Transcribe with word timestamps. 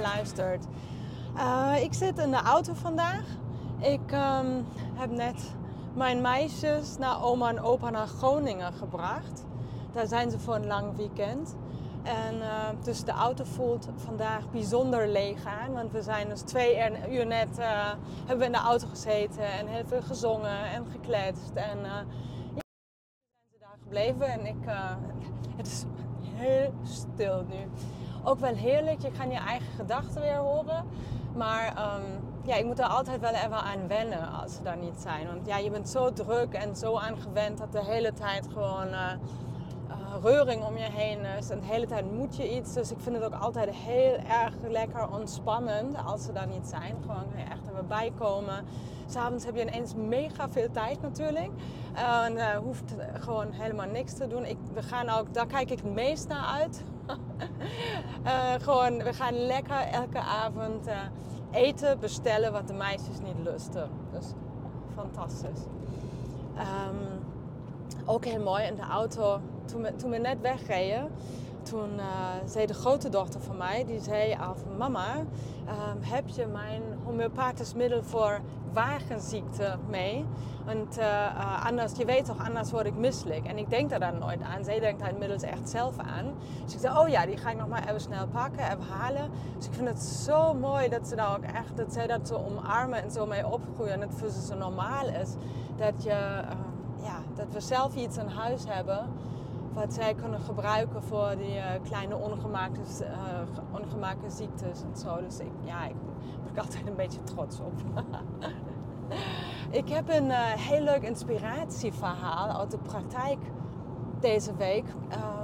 luistert. 0.00 0.64
Uh, 1.36 1.82
ik 1.82 1.94
zit 1.94 2.18
in 2.18 2.30
de 2.30 2.42
auto 2.42 2.72
vandaag. 2.74 3.24
Ik 3.78 4.12
um, 4.12 4.66
heb 4.94 5.10
net 5.10 5.54
mijn 5.94 6.20
meisjes 6.20 6.98
naar 6.98 7.22
oma 7.22 7.48
en 7.48 7.60
opa 7.60 7.90
naar 7.90 8.06
Groningen 8.06 8.72
gebracht. 8.72 9.44
Daar 9.92 10.06
zijn 10.06 10.30
ze 10.30 10.38
voor 10.38 10.54
een 10.54 10.66
lang 10.66 10.96
weekend. 10.96 11.56
En 12.02 12.36
uh, 12.36 12.68
dus 12.82 13.04
de 13.04 13.12
auto 13.12 13.44
voelt 13.44 13.88
vandaag 13.96 14.50
bijzonder 14.50 15.08
leeg 15.08 15.46
aan. 15.46 15.72
Want 15.72 15.92
we 15.92 16.02
zijn 16.02 16.28
dus 16.28 16.40
twee 16.40 16.76
uur 17.10 17.26
net 17.26 17.58
uh, 17.58 17.88
hebben 18.18 18.38
we 18.38 18.44
in 18.44 18.52
de 18.52 18.58
auto 18.58 18.86
gezeten 18.86 19.52
en 19.52 19.66
heel 19.66 19.86
veel 19.86 20.02
gezongen 20.02 20.64
en 20.64 20.86
gekletst. 20.90 21.50
En 21.54 21.78
uh, 21.78 21.84
ja, 22.54 22.62
zijn 23.48 23.60
daar 23.60 23.78
gebleven. 23.82 24.26
En 24.26 24.46
ik, 24.46 24.64
het 25.56 25.66
is 25.66 25.84
heel 26.22 26.72
stil 26.82 27.44
nu. 27.48 27.68
Ook 28.24 28.38
wel 28.38 28.54
heerlijk, 28.54 29.02
je 29.02 29.10
kan 29.18 29.30
je 29.30 29.38
eigen 29.38 29.72
gedachten 29.76 30.20
weer 30.20 30.36
horen. 30.36 30.84
Maar 31.36 31.66
um, 31.68 32.04
ja, 32.42 32.54
ik 32.54 32.64
moet 32.64 32.78
er 32.78 32.86
altijd 32.86 33.20
wel 33.20 33.34
even 33.34 33.62
aan 33.62 33.88
wennen 33.88 34.32
als 34.32 34.54
ze 34.54 34.62
daar 34.62 34.76
niet 34.76 34.96
zijn. 34.98 35.26
Want 35.26 35.46
ja, 35.46 35.56
je 35.56 35.70
bent 35.70 35.88
zo 35.88 36.12
druk 36.12 36.52
en 36.52 36.76
zo 36.76 36.96
aan 36.96 37.16
gewend 37.16 37.58
dat 37.58 37.72
de 37.72 37.84
hele 37.84 38.12
tijd 38.12 38.46
gewoon 38.52 38.88
reuring 40.22 40.64
om 40.64 40.76
je 40.76 40.90
heen 40.90 41.18
is. 41.38 41.50
En 41.50 41.60
de 41.60 41.66
hele 41.66 41.86
tijd 41.86 42.12
moet 42.12 42.36
je 42.36 42.56
iets. 42.56 42.72
Dus 42.72 42.90
ik 42.90 42.96
vind 43.00 43.16
het 43.16 43.24
ook 43.24 43.42
altijd 43.42 43.70
heel 43.74 44.16
erg 44.16 44.54
lekker 44.68 45.12
ontspannend 45.12 45.96
als 46.04 46.24
ze 46.24 46.32
daar 46.32 46.46
niet 46.46 46.66
zijn. 46.66 46.96
Gewoon 47.00 47.34
echt 47.50 47.70
even 47.70 47.86
bijkomen. 47.88 48.64
S'avonds 49.06 49.44
heb 49.44 49.54
je 49.54 49.60
ineens 49.60 49.94
mega 49.94 50.48
veel 50.48 50.70
tijd 50.70 51.02
natuurlijk. 51.02 51.50
En 51.94 52.32
uh, 52.32 52.56
hoeft 52.56 52.94
gewoon 53.14 53.52
helemaal 53.52 53.86
niks 53.86 54.14
te 54.14 54.26
doen. 54.26 54.44
Ik, 54.44 54.56
we 54.74 54.82
gaan 54.82 55.08
ook, 55.08 55.34
daar 55.34 55.46
kijk 55.46 55.70
ik 55.70 55.78
het 55.78 55.94
meest 55.94 56.28
naar 56.28 56.44
uit. 56.44 56.84
Uh, 58.24 58.52
gewoon, 58.64 59.02
we 59.02 59.12
gaan 59.12 59.34
lekker 59.46 59.80
elke 59.80 60.18
avond 60.18 60.86
uh, 60.86 60.94
eten 61.50 61.98
bestellen 61.98 62.52
wat 62.52 62.68
de 62.68 62.74
meisjes 62.74 63.18
niet 63.22 63.38
lusten. 63.42 63.90
Dus 64.12 64.26
fantastisch. 64.94 65.60
Um, 66.58 67.20
ook 68.06 68.24
heel 68.24 68.42
mooi 68.42 68.64
in 68.64 68.74
de 68.74 68.82
auto 68.82 69.40
toen 69.64 69.82
we, 69.82 69.96
toen 69.96 70.10
we 70.10 70.18
net 70.18 70.40
wegreden, 70.40 71.10
toen 71.62 71.90
uh, 71.96 72.04
zei 72.44 72.66
de 72.66 72.74
grote 72.74 73.08
dochter 73.08 73.40
van 73.40 73.56
mij, 73.56 73.84
die 73.84 74.00
zei 74.00 74.36
af, 74.40 74.58
mama, 74.78 75.16
um, 75.16 76.02
heb 76.02 76.28
je 76.28 76.46
mijn 76.46 76.82
homeopathisch 77.04 77.74
middel 77.74 78.02
voor 78.02 78.40
wagenziekte 78.72 79.76
mee? 79.88 80.24
Want 80.64 80.98
uh, 80.98 81.04
uh, 81.04 81.66
anders, 81.66 81.92
je 81.96 82.04
weet 82.04 82.24
toch, 82.24 82.46
anders 82.46 82.70
word 82.70 82.86
ik 82.86 82.96
misselijk. 82.96 83.46
En 83.46 83.58
ik 83.58 83.70
denk 83.70 83.90
daar 83.90 84.00
dan 84.00 84.18
nooit 84.18 84.42
aan. 84.42 84.64
Zij 84.64 84.80
denkt 84.80 85.00
daar 85.00 85.10
inmiddels 85.10 85.42
echt 85.42 85.68
zelf 85.68 85.98
aan. 85.98 86.34
Dus 86.64 86.74
ik 86.74 86.80
zei, 86.80 86.98
oh 86.98 87.08
ja, 87.08 87.26
die 87.26 87.36
ga 87.36 87.50
ik 87.50 87.56
nog 87.56 87.68
maar 87.68 87.88
even 87.88 88.00
snel 88.00 88.26
pakken, 88.26 88.64
even 88.64 88.84
halen. 88.90 89.30
Dus 89.56 89.66
ik 89.66 89.74
vind 89.74 89.88
het 89.88 90.02
zo 90.02 90.54
mooi 90.54 90.88
dat 90.88 91.08
ze 91.08 91.16
daar 91.16 91.36
ook 91.36 91.44
echt, 91.44 91.76
dat 91.76 91.92
zij 91.92 92.06
dat 92.06 92.28
zo 92.28 92.34
omarmen 92.34 93.02
en 93.02 93.10
zo 93.10 93.26
mee 93.26 93.46
opgroeien. 93.46 93.92
En 93.92 94.00
het 94.00 94.14
voor 94.14 94.28
ze 94.28 94.46
zo 94.46 94.54
normaal 94.54 95.06
is 95.06 95.34
dat 95.76 96.02
je, 96.02 96.44
ja, 97.02 97.18
dat 97.34 97.46
we 97.52 97.60
zelf 97.60 97.94
iets 97.94 98.16
in 98.16 98.28
huis 98.28 98.64
hebben 98.66 99.06
wat 99.72 99.94
zij 99.94 100.14
kunnen 100.14 100.40
gebruiken 100.40 101.02
voor 101.02 101.34
die 101.36 101.56
uh, 101.56 101.64
kleine 101.82 102.16
ongemaakte, 102.16 102.80
uh, 103.00 103.80
ongemaakte 103.80 104.30
ziektes 104.30 104.82
en 104.82 104.96
zo. 104.96 105.20
Dus 105.20 105.38
ik, 105.38 105.52
ja, 105.64 105.84
ik 105.84 105.94
ben 106.44 106.54
er 106.54 106.60
altijd 106.60 106.86
een 106.86 106.96
beetje 106.96 107.22
trots 107.22 107.60
op. 107.60 107.72
ik 109.80 109.88
heb 109.88 110.08
een 110.08 110.26
uh, 110.26 110.38
heel 110.38 110.82
leuk 110.82 111.02
inspiratieverhaal 111.02 112.58
uit 112.58 112.70
de 112.70 112.78
praktijk 112.78 113.38
deze 114.20 114.56
week 114.56 114.84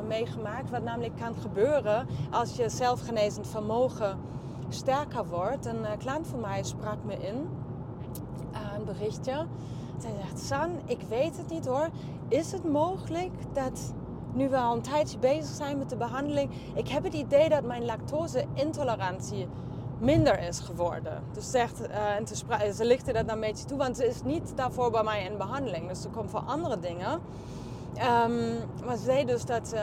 meegemaakt. 0.06 0.70
Wat 0.70 0.82
namelijk 0.82 1.16
kan 1.16 1.34
gebeuren 1.34 2.06
als 2.30 2.56
je 2.56 2.68
zelfgenezend 2.68 3.46
vermogen 3.48 4.18
sterker 4.68 5.26
wordt. 5.26 5.66
Een 5.66 5.86
klant 5.98 6.26
van 6.26 6.40
mij 6.40 6.62
sprak 6.62 7.04
me 7.04 7.14
in, 7.14 7.48
een 8.76 8.84
berichtje. 8.84 9.46
Zij 9.98 10.10
zegt, 10.20 10.38
San, 10.38 10.70
ik 10.84 11.00
weet 11.08 11.36
het 11.36 11.50
niet 11.50 11.66
hoor. 11.66 11.88
Is 12.28 12.52
het 12.52 12.64
mogelijk 12.64 13.32
dat 13.52 13.94
nu 14.36 14.48
we 14.48 14.56
al 14.56 14.74
een 14.74 14.82
tijdje 14.82 15.18
bezig 15.18 15.54
zijn 15.54 15.78
met 15.78 15.90
de 15.90 15.96
behandeling, 15.96 16.50
ik 16.74 16.88
heb 16.88 17.04
het 17.04 17.14
idee 17.14 17.48
dat 17.48 17.64
mijn 17.64 17.84
lactose-intolerantie 17.84 19.48
minder 19.98 20.38
is 20.38 20.58
geworden. 20.58 21.22
Dus 21.32 21.50
zegt, 21.50 21.88
uh, 21.88 22.16
en 22.16 22.26
ze, 22.26 22.34
ze 22.74 22.84
lichtte 22.84 23.12
dat 23.12 23.30
een 23.30 23.40
beetje 23.40 23.64
toe, 23.64 23.78
want 23.78 23.96
ze 23.96 24.06
is 24.06 24.22
niet 24.22 24.52
daarvoor 24.54 24.90
bij 24.90 25.02
mij 25.02 25.24
in 25.24 25.36
behandeling. 25.36 25.88
Dus 25.88 26.02
ze 26.02 26.08
komt 26.08 26.30
voor 26.30 26.42
andere 26.46 26.80
dingen. 26.80 27.20
Um, 27.96 28.56
maar 28.84 28.96
ze 28.96 29.02
zei 29.04 29.24
dus 29.24 29.44
dat 29.44 29.68
ze 29.68 29.82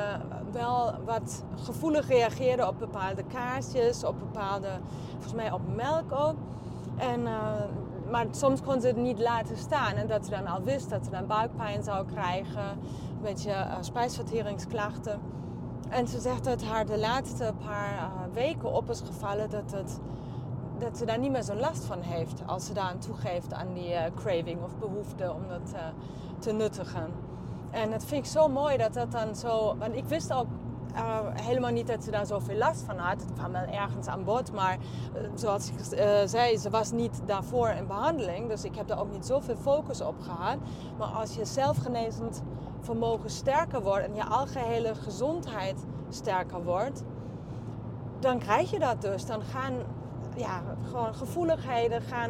wel 0.52 0.94
wat 1.06 1.44
gevoelig 1.56 2.08
reageerde 2.08 2.68
op 2.68 2.80
bepaalde 2.80 3.24
kaarsjes, 3.24 4.04
op 4.04 4.20
bepaalde, 4.20 4.70
volgens 5.12 5.34
mij 5.34 5.52
op 5.52 5.62
melk 5.76 6.12
ook. 6.12 6.36
En, 6.98 7.22
uh, 7.22 7.52
maar 8.14 8.26
soms 8.32 8.62
kon 8.62 8.82
ze 8.82 8.88
het 8.88 8.96
niet 8.96 9.20
laten 9.20 9.58
staan. 9.58 9.94
En 9.94 10.08
dat 10.08 10.26
ze 10.26 10.32
dan 10.32 10.48
al 10.48 10.62
wist 10.62 10.90
dat 10.90 11.06
ze 11.06 11.12
dan 11.12 11.28
buikpijn 11.28 11.84
zou 11.84 12.06
krijgen 12.06 12.78
beetje 13.22 13.50
uh, 13.50 13.78
spijsverteringsklachten. 13.80 15.20
En 15.90 16.08
ze 16.08 16.20
zegt 16.20 16.44
dat 16.44 16.64
haar 16.64 16.86
de 16.86 16.98
laatste 16.98 17.54
paar 17.66 17.94
uh, 17.94 18.34
weken 18.34 18.74
op 18.74 18.90
is 18.90 19.02
gevallen 19.06 19.50
dat, 19.50 19.72
het, 19.72 20.00
dat 20.78 20.98
ze 20.98 21.06
daar 21.06 21.20
niet 21.20 21.32
meer 21.32 21.42
zo 21.42 21.54
last 21.54 21.86
van 21.86 22.02
heeft 22.02 22.42
als 22.46 22.66
ze 22.66 22.74
daar 22.74 22.84
aan 22.84 23.00
toegeeft 23.00 23.54
aan 23.54 23.74
die 23.74 23.90
uh, 23.90 24.02
craving 24.16 24.64
of 24.64 24.78
behoefte 24.80 25.34
om 25.34 25.48
dat 25.48 25.76
te 26.40 26.52
nuttigen. 26.52 27.12
En 27.72 27.92
dat 27.92 28.06
vind 28.06 28.26
ik 28.26 28.32
zo 28.32 28.48
mooi 28.48 28.78
dat 28.78 28.94
dat 28.94 29.12
dan 29.12 29.36
zo. 29.36 29.76
Want 29.78 29.96
ik 29.96 30.06
wist 30.06 30.34
ook 30.34 30.48
uh, 30.96 31.20
helemaal 31.34 31.72
niet 31.72 31.88
dat 31.88 32.04
ze 32.04 32.12
daar 32.12 32.26
zoveel 32.26 32.58
last 32.58 32.82
van 32.82 32.98
had. 32.98 33.22
Het 33.22 33.34
kwam 33.34 33.52
wel 33.52 33.66
ergens 33.66 34.08
aan 34.08 34.24
bod, 34.24 34.52
maar 34.52 34.78
uh, 34.78 35.22
zoals 35.36 35.70
ik 35.70 35.76
uh, 35.80 36.10
zei, 36.26 36.58
ze 36.58 36.70
was 36.70 36.92
niet 36.92 37.22
daarvoor 37.26 37.70
in 37.70 37.88
behandeling. 37.88 38.50
Dus 38.50 38.64
ik 38.64 38.76
heb 38.76 38.88
daar 38.88 39.00
ook 39.00 39.12
niet 39.12 39.26
zoveel 39.26 39.56
focus 39.56 40.02
op 40.02 40.16
gehad. 40.22 40.58
Maar 40.98 41.08
als 41.08 41.36
je 41.36 41.46
zelfgenezend 41.46 42.42
vermogen 42.82 43.30
sterker 43.30 43.82
wordt 43.82 44.06
en 44.06 44.16
je 44.16 44.26
algehele 44.26 44.96
gezondheid 44.96 45.86
sterker 46.10 46.64
wordt, 46.64 47.04
dan 48.20 48.40
krijg 48.40 48.72
je 48.72 48.80
dat 48.80 49.02
dus. 49.02 49.26
Dan 49.26 49.42
gaan 49.42 49.74
ja, 50.36 50.62
gewoon 50.90 51.14
gevoeligheden, 51.16 52.02
gaan 52.02 52.30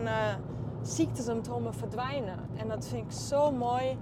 ziektesymptomen 0.81 1.73
verdwijnen. 1.73 2.39
En 2.55 2.67
dat 2.67 2.87
vind 2.87 3.05
ik 3.05 3.11
zo 3.11 3.51
mooi. 3.51 3.97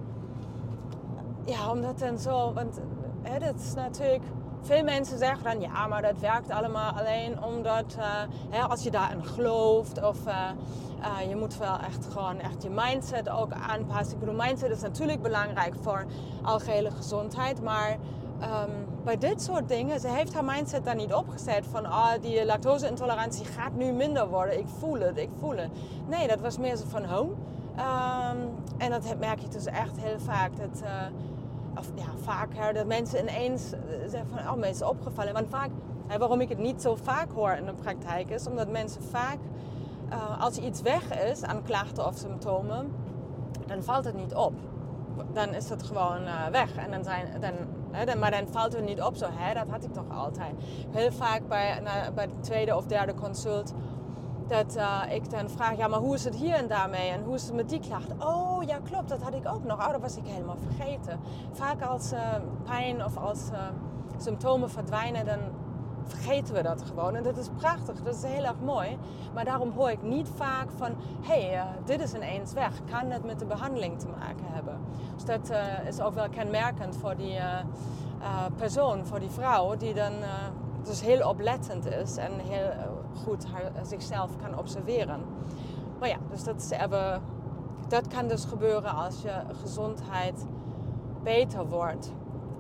Ja, 1.46 1.72
omdat 1.72 2.00
dan 2.00 2.18
zo, 2.18 2.54
want 2.54 2.82
dat 3.40 3.56
is 3.56 3.74
natuurlijk 3.74 4.24
veel 4.62 4.84
mensen 4.84 5.18
zeggen 5.18 5.44
dan 5.44 5.60
ja, 5.60 5.88
maar 5.88 6.02
dat 6.02 6.20
werkt 6.20 6.50
allemaal 6.50 6.92
alleen 6.92 7.44
omdat 7.44 7.96
uh, 7.98 8.06
hè, 8.50 8.62
als 8.62 8.84
je 8.84 8.92
daarin 8.92 9.26
gelooft 9.26 10.04
of 10.04 10.28
uh, 10.28 10.50
uh, 11.00 11.30
je 11.30 11.36
moet 11.36 11.58
wel 11.58 11.78
echt 11.80 12.08
gewoon 12.12 12.40
echt 12.40 12.64
je 12.64 12.70
mindset 12.70 13.30
ook 13.30 13.52
aanpassen. 13.52 14.14
Ik 14.14 14.20
bedoel, 14.20 14.36
mindset 14.36 14.72
is 14.72 14.82
natuurlijk 14.82 15.22
belangrijk 15.22 15.76
voor 15.82 16.06
algehele 16.42 16.92
gezondheid, 16.92 17.62
maar 17.62 17.98
um, 18.42 18.86
bij 19.04 19.18
dit 19.18 19.42
soort 19.42 19.68
dingen, 19.68 20.00
ze 20.00 20.08
heeft 20.08 20.34
haar 20.34 20.46
mindset 20.46 20.86
daar 20.86 20.96
niet 20.96 21.14
opgezet 21.14 21.66
van 21.72 21.86
ah, 21.86 22.22
die 22.22 22.46
lactose-intolerantie 22.46 23.46
gaat 23.46 23.74
nu 23.74 23.92
minder 23.92 24.28
worden. 24.28 24.60
Ik 24.60 24.68
voel 24.80 25.00
het, 25.00 25.18
ik 25.18 25.30
voel 25.40 25.58
het. 25.58 25.70
Nee, 26.08 26.28
dat 26.28 26.40
was 26.40 26.58
meer 26.58 26.76
zo 26.76 26.84
van 26.88 27.06
home. 27.06 27.32
Um, 27.78 28.50
en 28.78 28.90
dat 28.90 29.18
merk 29.20 29.40
je 29.40 29.48
dus 29.48 29.66
echt 29.66 29.98
heel 29.98 30.20
vaak. 30.20 30.52
Dat, 30.58 30.82
of 31.78 31.92
ja, 31.96 32.06
vaker 32.22 32.74
dat 32.74 32.86
mensen 32.86 33.20
ineens 33.20 33.72
eh, 33.72 33.80
zeggen 34.08 34.30
van, 34.30 34.40
oh, 34.40 34.60
mensen 34.60 34.90
opgevallen. 34.90 35.34
Want 35.34 35.50
vaak, 35.50 35.70
waarom 36.08 36.42
ik 36.42 36.50
het 36.50 36.58
niet 36.58 36.82
zo 36.82 36.96
vaak 36.96 37.32
hoor 37.32 37.52
in 37.52 37.66
de 37.66 37.74
praktijk 37.74 38.30
is, 38.30 38.48
omdat 38.48 38.70
mensen 38.70 39.04
vaak, 39.04 39.38
uh, 40.10 40.42
als 40.42 40.58
iets 40.58 40.82
weg 40.82 41.24
is 41.32 41.44
aan 41.44 41.64
klachten 41.64 42.06
of 42.06 42.18
symptomen, 42.18 42.92
dan 43.68 43.84
valt 43.84 44.06
het 44.06 44.16
niet 44.16 44.36
op. 44.36 44.54
Dan 45.34 45.54
is 45.54 45.70
het 45.70 45.84
gewoon 45.84 46.22
uh, 46.22 46.48
weg. 46.48 46.76
En 46.76 46.92
dan 46.92 47.04
zijn, 47.04 47.28
dan, 47.40 47.54
hè, 47.92 48.06
dan, 48.06 48.20
maar 48.20 48.32
dan 48.32 48.48
valt 48.48 48.74
het 48.74 48.86
niet 48.86 49.02
op 49.02 49.16
zo, 49.16 49.28
hè, 49.30 49.54
dat 49.54 49.68
had 49.70 49.84
ik 49.84 49.94
toch 49.94 50.10
altijd. 50.10 50.54
Heel 50.90 51.12
vaak 51.12 51.48
bij, 51.48 51.80
na, 51.84 52.12
bij 52.12 52.28
de 52.28 52.40
tweede 52.40 52.76
of 52.76 52.86
derde 52.86 53.14
consult 53.14 53.74
dat 54.48 54.78
uh, 54.78 55.02
ik 55.10 55.30
dan 55.30 55.50
vraag, 55.50 55.78
ja, 55.78 55.88
maar 55.88 56.00
hoe 56.00 56.16
is 56.16 56.24
het 56.24 56.36
hier 56.36 56.56
en 56.56 56.68
daarmee? 56.68 57.10
En 57.10 57.24
hoe 57.24 57.36
is 57.36 57.44
het 57.44 57.54
met 57.54 57.70
die 57.70 57.80
klacht? 57.80 58.12
Oh, 58.20 58.64
ja, 58.64 58.80
klopt, 58.90 59.10
dat 59.10 59.22
had 59.22 59.34
ik 59.34 59.48
ook 59.48 59.64
nog. 59.64 59.80
Oh, 59.80 59.92
dat 59.92 60.02
was 60.02 60.18
ik 60.18 60.26
helemaal 60.26 60.58
vergeten. 60.58 61.20
Vaak 61.52 61.82
als 61.82 62.14
uh, 62.14 62.20
pijn 62.64 63.06
of 63.06 63.18
als 63.18 63.50
uh, 63.52 63.60
symptomen 64.18 64.70
verdwijnen, 64.70 65.26
dan 65.26 65.40
vergeten 66.04 66.54
we 66.54 66.62
dat 66.62 66.82
gewoon. 66.82 67.16
En 67.16 67.24
dat 67.24 67.38
is 67.38 67.48
prachtig, 67.58 68.02
dat 68.04 68.16
is 68.16 68.24
heel 68.24 68.44
erg 68.44 68.60
mooi. 68.64 68.98
Maar 69.34 69.46
daarom 69.46 69.72
hoor 69.72 69.90
ik 69.90 70.02
niet 70.02 70.30
vaak 70.36 70.68
van, 70.78 70.96
hé, 71.22 71.50
hey, 71.50 71.66
dit 71.86 72.02
is 72.02 72.14
ineens 72.14 72.54
weg. 72.54 72.72
Kan 72.90 73.12
het 73.12 73.26
met 73.26 73.40
de 73.40 73.46
behandeling 73.46 74.00
te 74.00 74.08
maken 74.08 74.46
hebben? 74.46 74.80
Dus 75.16 75.26
dat 75.26 75.52
is 75.88 76.02
ook 76.02 76.14
wel 76.14 76.30
kenmerkend 76.30 76.98
voor 76.98 77.16
die 77.16 77.40
persoon, 78.58 79.06
voor 79.06 79.20
die 79.20 79.30
vrouw, 79.30 79.78
die 79.78 79.94
dan 79.94 80.14
dus 80.84 81.02
heel 81.02 81.30
oplettend 81.30 81.86
is 81.86 82.18
en 82.18 82.32
heel 82.40 82.70
eh, 82.70 82.80
goed 83.16 83.46
haar, 83.46 83.86
zichzelf 83.86 84.30
kan 84.38 84.58
observeren. 84.58 85.22
Maar 86.00 86.10
ja, 86.10 86.18
dus 86.30 86.44
dat, 86.44 86.56
is 86.56 86.72
dat 87.88 88.08
kan 88.08 88.28
dus 88.28 88.46
gebeuren 88.46 88.96
als 88.96 89.22
je 89.22 89.34
gezondheid 89.62 90.46
beter 91.24 91.68
wordt. 91.68 92.14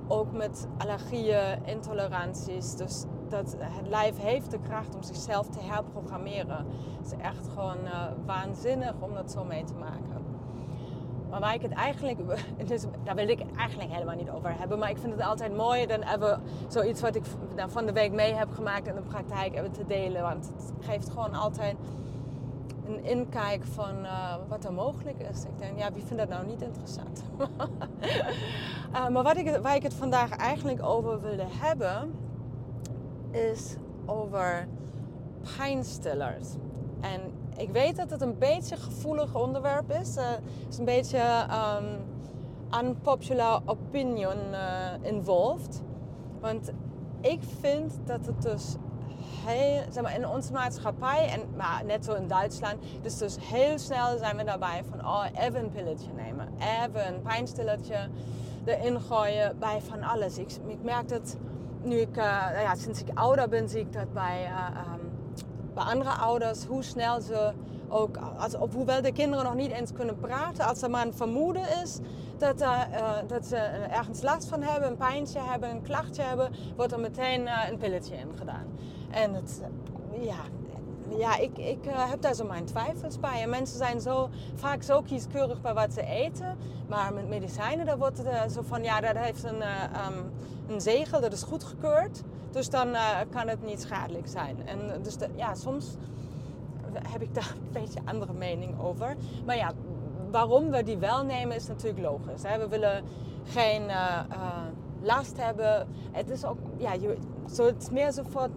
Ook 0.07 0.31
met 0.31 0.68
allergieën, 0.77 1.65
intoleranties. 1.65 2.75
Dus 2.75 3.06
dat 3.30 3.56
het 3.59 3.88
lijf 3.88 4.18
heeft 4.18 4.51
de 4.51 4.59
kracht 4.59 4.95
om 4.95 5.03
zichzelf 5.03 5.48
te 5.48 5.59
herprogrammeren. 5.62 6.65
Het 6.98 7.06
is 7.06 7.18
echt 7.18 7.48
gewoon 7.48 7.77
uh, 7.83 8.03
waanzinnig 8.25 8.94
om 9.00 9.13
dat 9.13 9.31
zo 9.31 9.44
mee 9.44 9.63
te 9.63 9.74
maken. 9.74 10.20
Maar 11.31 11.39
waar 11.39 11.53
ik 11.53 11.61
het 11.61 11.71
eigenlijk, 11.71 12.17
dus 12.67 12.85
daar 13.03 13.15
wil 13.15 13.29
ik 13.29 13.41
eigenlijk 13.57 13.91
helemaal 13.91 14.15
niet 14.15 14.29
over 14.29 14.57
hebben. 14.57 14.79
Maar 14.79 14.89
ik 14.89 14.97
vind 14.97 15.13
het 15.13 15.21
altijd 15.21 15.55
mooi 15.55 15.85
dan 15.85 16.01
even 16.01 16.41
zoiets 16.67 17.01
wat 17.01 17.15
ik 17.15 17.23
van 17.67 17.85
de 17.85 17.93
week 17.93 18.11
mee 18.11 18.33
heb 18.33 18.51
gemaakt 18.53 18.87
in 18.87 18.95
de 18.95 19.01
praktijk 19.01 19.55
even 19.55 19.71
te 19.71 19.85
delen. 19.85 20.21
Want 20.21 20.51
het 20.55 20.73
geeft 20.79 21.09
gewoon 21.09 21.33
altijd 21.33 21.75
een 22.85 23.03
inkijk 23.03 23.63
van 23.63 24.03
uh, 24.03 24.35
wat 24.47 24.65
er 24.65 24.73
mogelijk 24.73 25.19
is. 25.19 25.43
Ik 25.43 25.57
denk, 25.57 25.77
ja, 25.77 25.93
wie 25.93 26.03
vindt 26.03 26.17
dat 26.17 26.29
nou 26.29 26.45
niet 26.45 26.61
interessant? 26.61 27.23
uh, 28.93 29.07
maar 29.13 29.23
wat 29.23 29.37
ik, 29.37 29.57
waar 29.61 29.75
ik 29.75 29.83
het 29.83 29.93
vandaag 29.93 30.31
eigenlijk 30.31 30.83
over 30.83 31.21
wilde 31.21 31.45
hebben, 31.47 32.13
is 33.31 33.75
over 34.05 34.67
pijnstillers. 35.57 36.47
En 37.01 37.21
ik 37.57 37.69
weet 37.69 37.95
dat 37.95 38.09
het 38.09 38.21
een 38.21 38.38
beetje 38.38 38.75
een 38.75 38.81
gevoelig 38.81 39.36
onderwerp 39.36 39.92
is. 39.92 40.18
Uh, 40.18 40.30
het 40.30 40.69
is 40.69 40.77
een 40.77 40.86
beetje 40.86 41.45
um, 41.80 42.86
unpopular 42.86 43.62
opinion 43.65 44.38
involved. 45.01 45.81
Want 46.39 46.71
ik 47.21 47.39
vind 47.59 47.94
dat 48.06 48.25
het 48.25 48.42
dus 48.42 48.75
heel, 49.45 49.81
zeg 49.89 50.03
maar, 50.03 50.15
in 50.15 50.27
onze 50.27 50.51
maatschappij, 50.51 51.30
en 51.30 51.42
maar 51.56 51.81
net 51.86 52.06
zo 52.06 52.13
in 52.13 52.27
Duitsland, 52.27 52.75
dus, 53.01 53.18
dus 53.18 53.38
heel 53.39 53.80
snel 53.80 54.18
zijn 54.18 54.38
we 54.38 54.44
daarbij 54.44 54.83
van, 54.89 55.00
oh, 55.00 55.25
even 55.33 55.63
een 55.63 55.71
pilletje 55.71 56.12
nemen, 56.15 56.48
even 56.83 57.07
een 57.07 57.21
pijnstilletje 57.21 58.09
erin 58.65 59.01
gooien 59.01 59.59
bij 59.59 59.81
van 59.81 60.03
alles. 60.03 60.38
Ik, 60.38 60.48
merk 60.81 61.09
dat 61.09 61.38
nu 61.83 61.95
ik, 61.95 62.18
uh, 62.18 62.24
ja, 62.62 62.75
sinds 62.75 63.01
ik 63.01 63.07
ouder 63.13 63.50
ben, 63.50 63.69
zie 63.69 63.80
ik 63.80 63.94
dat 63.94 64.13
bij, 64.13 64.51
um, 64.94 65.10
andere 65.85 66.09
ouders, 66.09 66.65
hoe 66.65 66.83
snel 66.83 67.21
ze 67.21 67.51
ook, 67.87 68.17
als, 68.37 68.53
hoewel 68.73 69.01
de 69.01 69.11
kinderen 69.11 69.45
nog 69.45 69.55
niet 69.55 69.71
eens 69.71 69.93
kunnen 69.93 70.17
praten, 70.17 70.65
als 70.65 70.81
er 70.81 70.89
maar 70.89 71.05
een 71.05 71.13
vermoeden 71.13 71.81
is 71.83 71.99
dat, 72.37 72.61
uh, 72.61 72.79
dat 73.27 73.45
ze 73.45 73.55
ergens 73.91 74.21
last 74.21 74.47
van 74.47 74.61
hebben, 74.61 74.89
een 74.89 74.97
pijntje 74.97 75.39
hebben, 75.39 75.69
een 75.69 75.81
klachtje 75.81 76.21
hebben, 76.21 76.51
wordt 76.75 76.91
er 76.91 76.99
meteen 76.99 77.47
een 77.69 77.77
pilletje 77.77 78.15
in 78.15 78.31
gedaan. 78.37 78.65
En 79.11 79.33
het, 79.33 79.61
ja, 80.19 80.43
ja, 81.17 81.37
ik, 81.37 81.57
ik 81.57 81.85
uh, 81.85 82.09
heb 82.09 82.21
daar 82.21 82.33
zo 82.33 82.45
mijn 82.45 82.65
twijfels 82.65 83.19
bij. 83.19 83.41
En 83.41 83.49
mensen 83.49 83.77
zijn 83.77 84.01
zo, 84.01 84.29
vaak 84.55 84.83
zo 84.83 85.01
kieskeurig 85.01 85.61
bij 85.61 85.73
wat 85.73 85.93
ze 85.93 86.05
eten. 86.05 86.57
Maar 86.87 87.13
met 87.13 87.27
medicijnen, 87.27 87.85
daar 87.85 87.97
wordt 87.97 88.25
uh, 88.25 88.47
zo 88.47 88.61
van, 88.61 88.83
ja, 88.83 89.01
dat 89.01 89.17
heeft 89.17 89.43
een, 89.43 89.57
uh, 89.57 89.83
um, 90.07 90.31
een 90.67 90.81
zegel, 90.81 91.21
dat 91.21 91.33
is 91.33 91.43
goedgekeurd. 91.43 92.21
Dus 92.51 92.69
dan 92.69 92.95
kan 93.29 93.47
het 93.47 93.65
niet 93.65 93.81
schadelijk 93.81 94.27
zijn. 94.27 94.67
En 94.67 95.01
dus 95.01 95.15
ja, 95.35 95.55
soms 95.55 95.95
heb 97.09 97.21
ik 97.21 97.33
daar 97.33 97.53
een 97.55 97.81
beetje 97.81 97.99
andere 98.05 98.33
mening 98.33 98.81
over. 98.81 99.15
Maar 99.45 99.55
ja, 99.55 99.71
waarom 100.31 100.69
we 100.69 100.83
die 100.83 100.97
wel 100.97 101.23
nemen 101.23 101.55
is 101.55 101.67
natuurlijk 101.67 102.01
logisch. 102.01 102.43
Hè? 102.43 102.59
We 102.59 102.67
willen 102.67 103.03
geen 103.43 103.81
last 105.01 105.37
hebben. 105.37 105.87
Het 106.11 106.29
is 106.29 106.45
ook, 106.45 106.57
ja, 106.77 106.93
je, 106.93 107.17
zo, 107.53 107.65
het 107.65 107.81
is 107.81 107.89
meer 107.89 108.11
zo 108.11 108.23
voor 108.29 108.49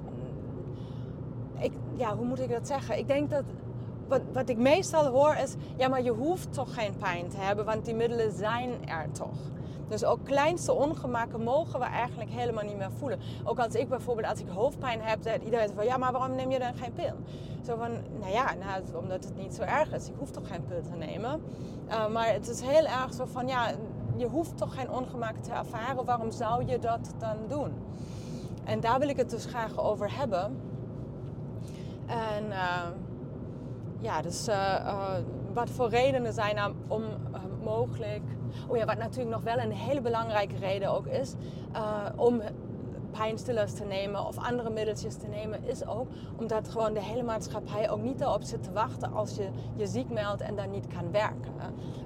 ik, 1.58 1.72
ja, 1.96 2.16
hoe 2.16 2.26
moet 2.26 2.40
ik 2.40 2.50
dat 2.50 2.66
zeggen? 2.66 2.98
Ik 2.98 3.08
denk 3.08 3.30
dat 3.30 3.44
wat, 4.08 4.20
wat 4.32 4.48
ik 4.48 4.58
meestal 4.58 5.06
hoor 5.06 5.36
is, 5.42 5.54
ja, 5.76 5.88
maar 5.88 6.02
je 6.02 6.10
hoeft 6.10 6.52
toch 6.52 6.74
geen 6.74 6.96
pijn 6.98 7.28
te 7.28 7.36
hebben, 7.36 7.64
want 7.64 7.84
die 7.84 7.94
middelen 7.94 8.32
zijn 8.32 8.88
er 8.88 9.10
toch. 9.12 9.38
Dus 9.88 10.04
ook 10.04 10.24
kleinste 10.24 10.72
ongemakken 10.72 11.42
mogen 11.42 11.80
we 11.80 11.84
eigenlijk 11.84 12.30
helemaal 12.30 12.64
niet 12.64 12.76
meer 12.76 12.92
voelen. 12.98 13.18
Ook 13.44 13.58
als 13.58 13.74
ik 13.74 13.88
bijvoorbeeld, 13.88 14.28
als 14.28 14.40
ik 14.40 14.48
hoofdpijn 14.48 15.00
heb, 15.00 15.18
zegt 15.22 15.44
iedereen 15.44 15.70
van, 15.74 15.84
ja, 15.84 15.96
maar 15.96 16.12
waarom 16.12 16.34
neem 16.34 16.50
je 16.50 16.58
dan 16.58 16.74
geen 16.74 16.92
pil? 16.92 17.14
Zo 17.66 17.76
van, 17.76 17.90
nou 18.20 18.32
ja, 18.32 18.54
nou, 18.54 19.02
omdat 19.02 19.24
het 19.24 19.36
niet 19.36 19.54
zo 19.54 19.62
erg 19.62 19.92
is. 19.92 20.08
Ik 20.08 20.14
hoef 20.18 20.30
toch 20.30 20.48
geen 20.48 20.64
pil 20.64 20.80
te 20.82 20.96
nemen. 20.96 21.42
Uh, 21.88 22.08
maar 22.08 22.32
het 22.32 22.48
is 22.48 22.60
heel 22.60 22.84
erg 22.84 23.14
zo 23.14 23.24
van, 23.24 23.46
ja, 23.46 23.70
je 24.16 24.26
hoeft 24.26 24.56
toch 24.56 24.74
geen 24.74 24.90
ongemakken 24.90 25.42
te 25.42 25.52
ervaren. 25.52 26.04
Waarom 26.04 26.30
zou 26.30 26.64
je 26.66 26.78
dat 26.78 27.14
dan 27.18 27.36
doen? 27.48 27.72
En 28.64 28.80
daar 28.80 28.98
wil 28.98 29.08
ik 29.08 29.16
het 29.16 29.30
dus 29.30 29.44
graag 29.44 29.78
over 29.78 30.16
hebben. 30.16 30.56
En 32.06 32.44
uh, 32.44 32.86
ja, 34.00 34.22
dus 34.22 34.48
uh, 34.48 35.16
wat 35.52 35.70
voor 35.70 35.88
redenen 35.88 36.32
zijn 36.32 36.56
er 36.56 36.72
om 36.88 37.02
mogelijk... 37.64 38.22
Oh 38.68 38.76
ja, 38.76 38.84
wat 38.84 38.98
natuurlijk 38.98 39.34
nog 39.34 39.42
wel 39.42 39.58
een 39.58 39.72
hele 39.72 40.00
belangrijke 40.00 40.56
reden 40.56 40.90
ook 40.90 41.06
is... 41.06 41.34
om 42.16 42.42
pijnstillers 43.10 43.72
te 43.72 43.84
nemen 43.84 44.26
of 44.26 44.38
andere 44.38 44.70
middeltjes 44.70 45.16
te 45.16 45.26
nemen, 45.26 45.64
is 45.64 45.86
ook 45.86 46.08
omdat 46.36 46.68
gewoon 46.68 46.94
de 46.94 47.02
hele 47.02 47.22
maatschappij 47.22 47.90
ook 47.90 48.02
niet 48.02 48.20
erop 48.20 48.42
zit 48.42 48.62
te 48.62 48.72
wachten 48.72 49.12
als 49.12 49.36
je 49.36 49.48
je 49.76 49.86
ziek 49.86 50.10
meldt 50.10 50.40
en 50.40 50.56
dan 50.56 50.70
niet 50.70 50.86
kan 50.86 51.10
werken. 51.10 51.52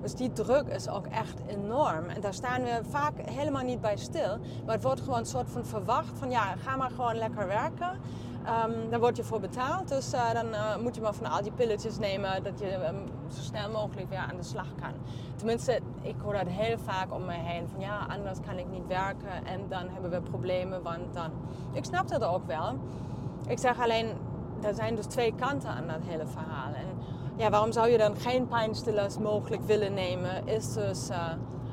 Dus 0.03 0.15
die 0.15 0.33
druk 0.33 0.69
is 0.69 0.89
ook 0.89 1.07
echt 1.07 1.41
enorm. 1.47 2.09
En 2.09 2.21
daar 2.21 2.35
staan 2.35 2.63
we 2.63 2.81
vaak 2.89 3.13
helemaal 3.31 3.65
niet 3.65 3.81
bij 3.81 3.97
stil. 3.97 4.39
Maar 4.65 4.75
het 4.75 4.83
wordt 4.83 5.01
gewoon 5.01 5.19
een 5.19 5.27
soort 5.27 5.51
van 5.51 5.65
verwacht 5.65 6.19
van 6.19 6.31
ja, 6.31 6.55
ga 6.57 6.77
maar 6.77 6.91
gewoon 6.91 7.17
lekker 7.17 7.47
werken. 7.47 8.01
Um, 8.39 8.91
daar 8.91 9.01
word 9.01 9.17
je 9.17 9.25
voor 9.25 9.41
betaald. 9.41 9.89
Dus 9.89 10.15
uh, 10.15 10.33
dan 10.33 10.47
uh, 10.47 10.77
moet 10.77 10.95
je 10.95 11.01
maar 11.01 11.15
van 11.15 11.27
al 11.27 11.43
die 11.43 11.53
pilletjes 11.53 11.99
nemen 11.99 12.43
dat 12.43 12.59
je 12.59 12.87
um, 12.87 13.05
zo 13.29 13.41
snel 13.41 13.71
mogelijk 13.71 14.09
weer 14.09 14.19
aan 14.19 14.37
de 14.37 14.43
slag 14.43 14.67
kan. 14.81 14.93
Tenminste, 15.37 15.81
ik 16.03 16.15
hoor 16.23 16.33
dat 16.33 16.47
heel 16.47 16.79
vaak 16.79 17.13
om 17.15 17.25
me 17.25 17.33
heen. 17.33 17.69
Van 17.69 17.81
ja, 17.81 18.07
anders 18.09 18.39
kan 18.47 18.59
ik 18.59 18.69
niet 18.71 18.87
werken 18.87 19.47
en 19.47 19.61
dan 19.69 19.89
hebben 19.89 20.11
we 20.11 20.21
problemen. 20.21 20.83
Want 20.83 21.15
dan... 21.15 21.31
Ik 21.73 21.85
snap 21.85 22.09
dat 22.09 22.25
ook 22.25 22.47
wel. 22.47 22.79
Ik 23.47 23.59
zeg 23.59 23.81
alleen, 23.81 24.07
er 24.63 24.75
zijn 24.75 24.95
dus 24.95 25.07
twee 25.07 25.35
kanten 25.35 25.71
aan 25.71 25.87
dat 25.87 26.01
hele 26.03 26.27
verhaal. 26.27 26.73
En 26.75 26.87
ja, 27.37 27.51
waarom 27.51 27.73
zou 27.73 27.89
je 27.89 27.99
dan 27.99 28.17
geen 28.17 28.49
pijnstillers 28.49 29.19
mogelijk 29.19 29.63
willen 29.63 29.95
nemen? 29.95 30.47
Is 30.47 30.73
dus... 30.73 31.11
Uh, 31.11 31.17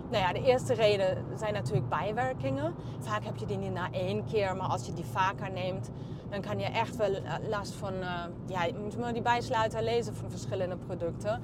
nou 0.09 0.23
ja, 0.23 0.33
de 0.33 0.41
eerste 0.41 0.73
reden 0.73 1.25
zijn 1.37 1.53
natuurlijk 1.53 1.89
bijwerkingen. 1.89 2.75
Vaak 2.99 3.23
heb 3.23 3.37
je 3.37 3.45
die 3.45 3.57
niet 3.57 3.73
na 3.73 3.91
één 3.91 4.25
keer, 4.25 4.55
maar 4.55 4.67
als 4.67 4.85
je 4.85 4.93
die 4.93 5.05
vaker 5.05 5.51
neemt, 5.51 5.91
dan 6.29 6.41
kan 6.41 6.59
je 6.59 6.65
echt 6.65 6.95
wel 6.95 7.13
eh, 7.13 7.33
last 7.49 7.73
van, 7.73 7.93
uh, 7.93 8.23
ja, 8.45 8.63
je 8.63 8.73
moet 8.83 8.97
maar 8.97 9.13
die 9.13 9.21
bijsluiter 9.21 9.83
lezen 9.83 10.15
van 10.15 10.29
verschillende 10.29 10.75
producten. 10.75 11.41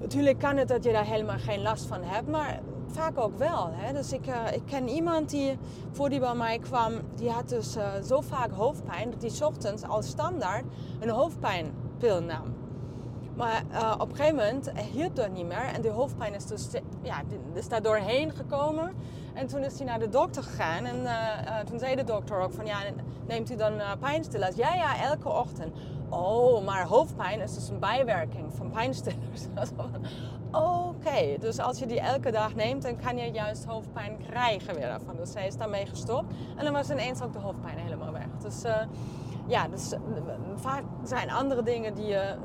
Natuurlijk 0.00 0.38
kan 0.38 0.56
het 0.56 0.68
dat 0.68 0.84
je 0.84 0.92
daar 0.92 1.04
helemaal 1.04 1.38
geen 1.38 1.62
last 1.62 1.86
van 1.86 2.02
hebt, 2.02 2.28
maar 2.28 2.60
vaak 2.86 3.18
ook 3.18 3.38
wel. 3.38 3.68
Hè? 3.72 3.92
Dus 3.92 4.12
ik, 4.12 4.26
uh, 4.26 4.52
ik 4.52 4.62
ken 4.66 4.88
iemand 4.88 5.30
die, 5.30 5.58
voor 5.90 6.08
die 6.08 6.20
bij 6.20 6.34
mij 6.34 6.58
kwam, 6.58 6.92
die 7.14 7.30
had 7.30 7.48
dus 7.48 7.76
zo 8.06 8.20
vaak 8.20 8.50
hoofdpijn 8.50 9.10
dat 9.10 9.22
hij 9.22 9.46
ochtends 9.46 9.82
als 9.82 10.06
standaard 10.06 10.64
een 11.00 11.10
hoofdpijnpil 11.10 12.22
nam. 12.22 12.54
Maar 13.38 13.62
uh, 13.72 13.94
op 13.98 14.10
een 14.10 14.16
gegeven 14.16 14.36
moment 14.36 14.70
hielp 14.92 15.16
dat 15.16 15.30
niet 15.30 15.46
meer. 15.46 15.64
En 15.74 15.80
die 15.80 15.90
hoofdpijn 15.90 16.34
is 16.34 16.46
dus 16.46 16.68
ja, 17.02 17.22
is 17.54 17.68
daar 17.68 17.82
doorheen 17.82 18.32
gekomen. 18.32 18.94
En 19.34 19.46
toen 19.46 19.64
is 19.64 19.76
hij 19.76 19.86
naar 19.86 19.98
de 19.98 20.08
dokter 20.08 20.42
gegaan. 20.42 20.84
En 20.84 20.96
uh, 20.96 21.10
uh, 21.10 21.58
toen 21.58 21.78
zei 21.78 21.96
de 21.96 22.04
dokter 22.04 22.38
ook 22.40 22.52
van 22.52 22.66
ja, 22.66 22.78
neemt 23.26 23.50
u 23.50 23.56
dan 23.56 23.72
pijnstillers? 24.00 24.56
Ja, 24.56 24.74
ja, 24.74 25.02
elke 25.02 25.28
ochtend. 25.28 25.76
Oh, 26.08 26.64
maar 26.64 26.86
hoofdpijn 26.86 27.40
is 27.40 27.54
dus 27.54 27.68
een 27.68 27.78
bijwerking 27.78 28.54
van 28.54 28.70
pijnstillers. 28.70 29.42
Oké, 30.52 31.38
dus 31.38 31.58
als 31.58 31.78
je 31.78 31.86
die 31.86 32.00
elke 32.00 32.30
dag 32.30 32.54
neemt, 32.54 32.82
dan 32.82 32.96
kan 32.96 33.16
je 33.16 33.30
juist 33.30 33.64
hoofdpijn 33.64 34.16
krijgen 34.28 34.74
weer 34.74 34.86
daarvan. 34.86 35.16
Dus 35.16 35.34
hij 35.34 35.46
is 35.46 35.56
daarmee 35.56 35.86
gestopt. 35.86 36.32
En 36.56 36.64
dan 36.64 36.72
was 36.72 36.90
ineens 36.90 37.22
ook 37.22 37.32
de 37.32 37.38
hoofdpijn 37.38 37.78
helemaal 37.78 38.12
weg. 38.12 38.28
Dus 38.42 38.62
ja, 39.48 39.68
dus 39.68 39.92
vaak 40.56 40.82
zijn 41.04 41.30
andere 41.30 41.62
dingen 41.62 41.94
die 41.94 42.06
je 42.06 42.16
eh, 42.16 42.38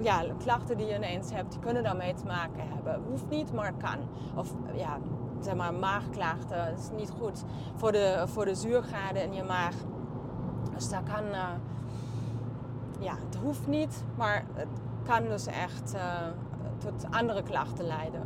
ja, 0.00 0.24
klachten 0.38 0.76
die 0.76 0.86
je 0.86 0.94
ineens 0.94 1.32
hebt, 1.32 1.52
die 1.52 1.60
kunnen 1.60 1.82
daarmee 1.82 2.14
te 2.14 2.24
maken 2.24 2.68
hebben. 2.74 3.02
Hoeft 3.10 3.30
niet, 3.30 3.52
maar 3.52 3.72
kan. 3.72 3.98
Of 4.34 4.54
ja, 4.74 4.98
zeg 5.40 5.54
maar 5.54 5.74
maagklachten, 5.74 6.66
dat 6.70 6.78
is 6.78 6.90
niet 6.96 7.10
goed 7.20 7.44
voor 7.74 7.92
de, 7.92 8.24
voor 8.26 8.44
de 8.44 8.54
zuurgraden 8.54 9.22
in 9.22 9.34
je 9.34 9.42
maag. 9.42 9.74
Dus 10.74 10.88
dat 10.88 11.02
kan, 11.02 11.24
ja, 12.98 13.14
het 13.26 13.36
hoeft 13.42 13.66
niet, 13.66 14.04
maar 14.16 14.44
het 14.54 14.68
kan 15.02 15.22
dus 15.22 15.46
echt 15.46 15.94
tot 16.78 17.06
andere 17.10 17.42
klachten 17.42 17.84
leiden. 17.84 18.22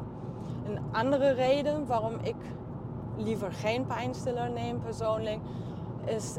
Een 0.66 0.78
andere 0.92 1.30
reden 1.30 1.86
waarom 1.86 2.14
ik 2.22 2.36
liever 3.16 3.52
geen 3.52 3.86
pijnstiller 3.86 4.50
neem 4.50 4.80
persoonlijk, 4.80 5.38
is, 6.04 6.36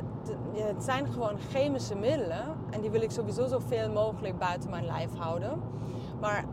het 0.54 0.84
zijn 0.84 1.08
gewoon 1.12 1.38
chemische 1.50 1.96
middelen. 1.96 2.44
En 2.70 2.82
die 2.82 2.90
wil 2.90 3.02
ik 3.02 3.12
sowieso 3.12 3.48
zoveel 3.48 3.92
mogelijk 3.92 4.38
buiten 4.38 4.70
mijn 4.70 4.86
lijf 4.86 5.10
houden. 5.18 5.62
Maar 6.20 6.46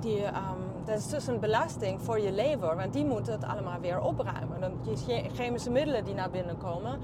die, 0.00 0.24
um, 0.24 0.84
dat 0.84 0.98
is 0.98 1.08
dus 1.08 1.26
een 1.26 1.40
belasting 1.40 2.02
voor 2.02 2.20
je 2.20 2.32
lever. 2.32 2.76
Want 2.76 2.92
die 2.92 3.04
moet 3.04 3.26
het 3.26 3.44
allemaal 3.44 3.80
weer 3.80 4.00
opruimen. 4.00 4.60
Dan, 4.60 4.72
die 4.82 5.30
chemische 5.32 5.70
middelen 5.70 6.04
die 6.04 6.14
naar 6.14 6.30
binnen 6.30 6.56
komen... 6.56 6.98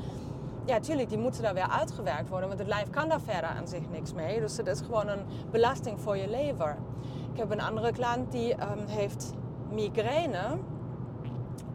Ja, 0.64 0.74
natuurlijk, 0.74 1.08
die 1.08 1.18
moeten 1.18 1.42
daar 1.42 1.54
weer 1.54 1.68
uitgewerkt 1.68 2.28
worden. 2.28 2.48
Want 2.48 2.60
het 2.60 2.68
lijf 2.68 2.90
kan 2.90 3.08
daar 3.08 3.20
verder 3.20 3.50
aan 3.50 3.68
zich 3.68 3.90
niks 3.90 4.12
mee. 4.12 4.40
Dus 4.40 4.56
het 4.56 4.66
is 4.66 4.80
gewoon 4.80 5.08
een 5.08 5.24
belasting 5.50 6.00
voor 6.00 6.16
je 6.16 6.28
lever. 6.28 6.76
Ik 7.32 7.38
heb 7.38 7.50
een 7.50 7.60
andere 7.60 7.92
klant 7.92 8.32
die 8.32 8.52
um, 8.52 8.86
heeft 8.86 9.32
migraine. 9.70 10.58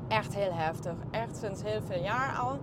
Echt 0.07 0.35
heel 0.35 0.53
heftig. 0.53 0.93
Echt 1.11 1.37
sinds 1.37 1.63
heel 1.63 1.81
veel 1.81 2.03
jaar 2.03 2.37
al. 2.41 2.57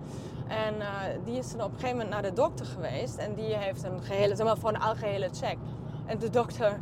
En 0.49 0.81
eh, 0.81 0.87
die 1.23 1.37
is 1.37 1.51
dan 1.51 1.61
op 1.61 1.73
een 1.73 1.79
gegeven 1.79 1.97
moment 1.97 2.09
naar 2.09 2.21
de 2.21 2.33
dokter 2.33 2.65
geweest. 2.65 3.17
En 3.17 3.33
die 3.33 3.55
heeft 3.55 3.83
een 3.83 4.03
gehele, 4.03 4.35
zeg 4.35 4.45
maar, 4.45 4.57
voor 4.57 4.69
een 4.69 4.81
algehele 4.81 5.29
check. 5.31 5.57
En 6.05 6.17
de 6.17 6.29
dokter 6.29 6.79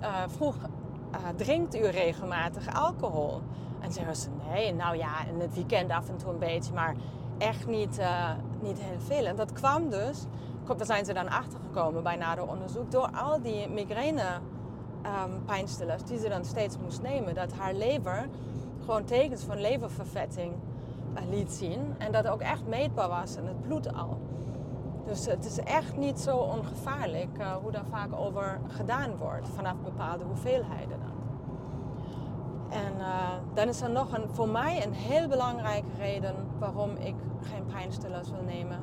uh, 0.00 0.22
vroeg, 0.26 0.56
uh, 0.56 1.18
drinkt 1.36 1.76
u 1.76 1.86
regelmatig 1.86 2.74
alcohol? 2.74 3.40
En 3.80 3.92
zei 3.92 4.14
ze, 4.14 4.28
nee, 4.50 4.74
nou 4.74 4.96
ja, 4.96 5.26
in 5.26 5.40
het 5.40 5.54
weekend 5.54 5.90
af 5.90 6.08
en 6.08 6.16
toe 6.16 6.32
een 6.32 6.38
beetje, 6.38 6.72
maar 6.72 6.94
echt 7.38 7.66
niet, 7.66 8.00
niet 8.60 8.80
heel 8.80 9.00
veel. 9.00 9.26
En 9.26 9.36
dat 9.36 9.52
kwam 9.52 9.90
dus, 9.90 10.24
daar 10.76 10.86
zijn 10.86 11.04
ze 11.04 11.12
dan 11.12 11.28
achtergekomen 11.28 12.02
bij 12.02 12.16
nader 12.16 12.48
onderzoek, 12.48 12.90
door 12.90 13.10
al 13.10 13.42
die 13.42 13.68
migraine 13.68 14.40
pijnstillers 15.44 16.02
die 16.02 16.18
ze 16.18 16.28
dan 16.28 16.44
steeds 16.44 16.78
moest 16.78 17.02
nemen. 17.02 17.34
Dat 17.34 17.52
haar 17.52 17.74
lever 17.74 18.28
gewoon 18.84 19.04
tekens 19.04 19.42
van 19.42 19.60
leververvetting 19.60 20.52
liet 21.30 21.52
zien. 21.52 21.94
En 21.98 22.12
dat 22.12 22.26
ook 22.28 22.40
echt 22.40 22.66
meetbaar 22.66 23.08
was 23.08 23.36
in 23.36 23.46
het 23.46 23.62
bloed 23.62 23.94
al. 23.94 24.18
Dus 25.06 25.26
het 25.26 25.44
is 25.44 25.58
echt 25.58 25.96
niet 25.96 26.20
zo 26.20 26.36
ongevaarlijk 26.36 27.38
uh, 27.38 27.54
hoe 27.62 27.70
daar 27.70 27.84
vaak 27.90 28.08
over 28.12 28.60
gedaan 28.68 29.16
wordt. 29.16 29.48
Vanaf 29.48 29.74
bepaalde 29.84 30.24
hoeveelheden 30.24 30.98
dan. 31.00 31.14
En 32.70 32.92
uh, 32.98 33.30
dan 33.54 33.68
is 33.68 33.80
er 33.80 33.90
nog 33.90 34.16
een, 34.16 34.28
voor 34.32 34.48
mij 34.48 34.84
een 34.86 34.92
heel 34.92 35.28
belangrijke 35.28 35.88
reden 35.98 36.34
waarom 36.58 36.90
ik 36.96 37.14
geen 37.40 37.66
pijnstillers 37.66 38.30
wil 38.30 38.42
nemen. 38.42 38.78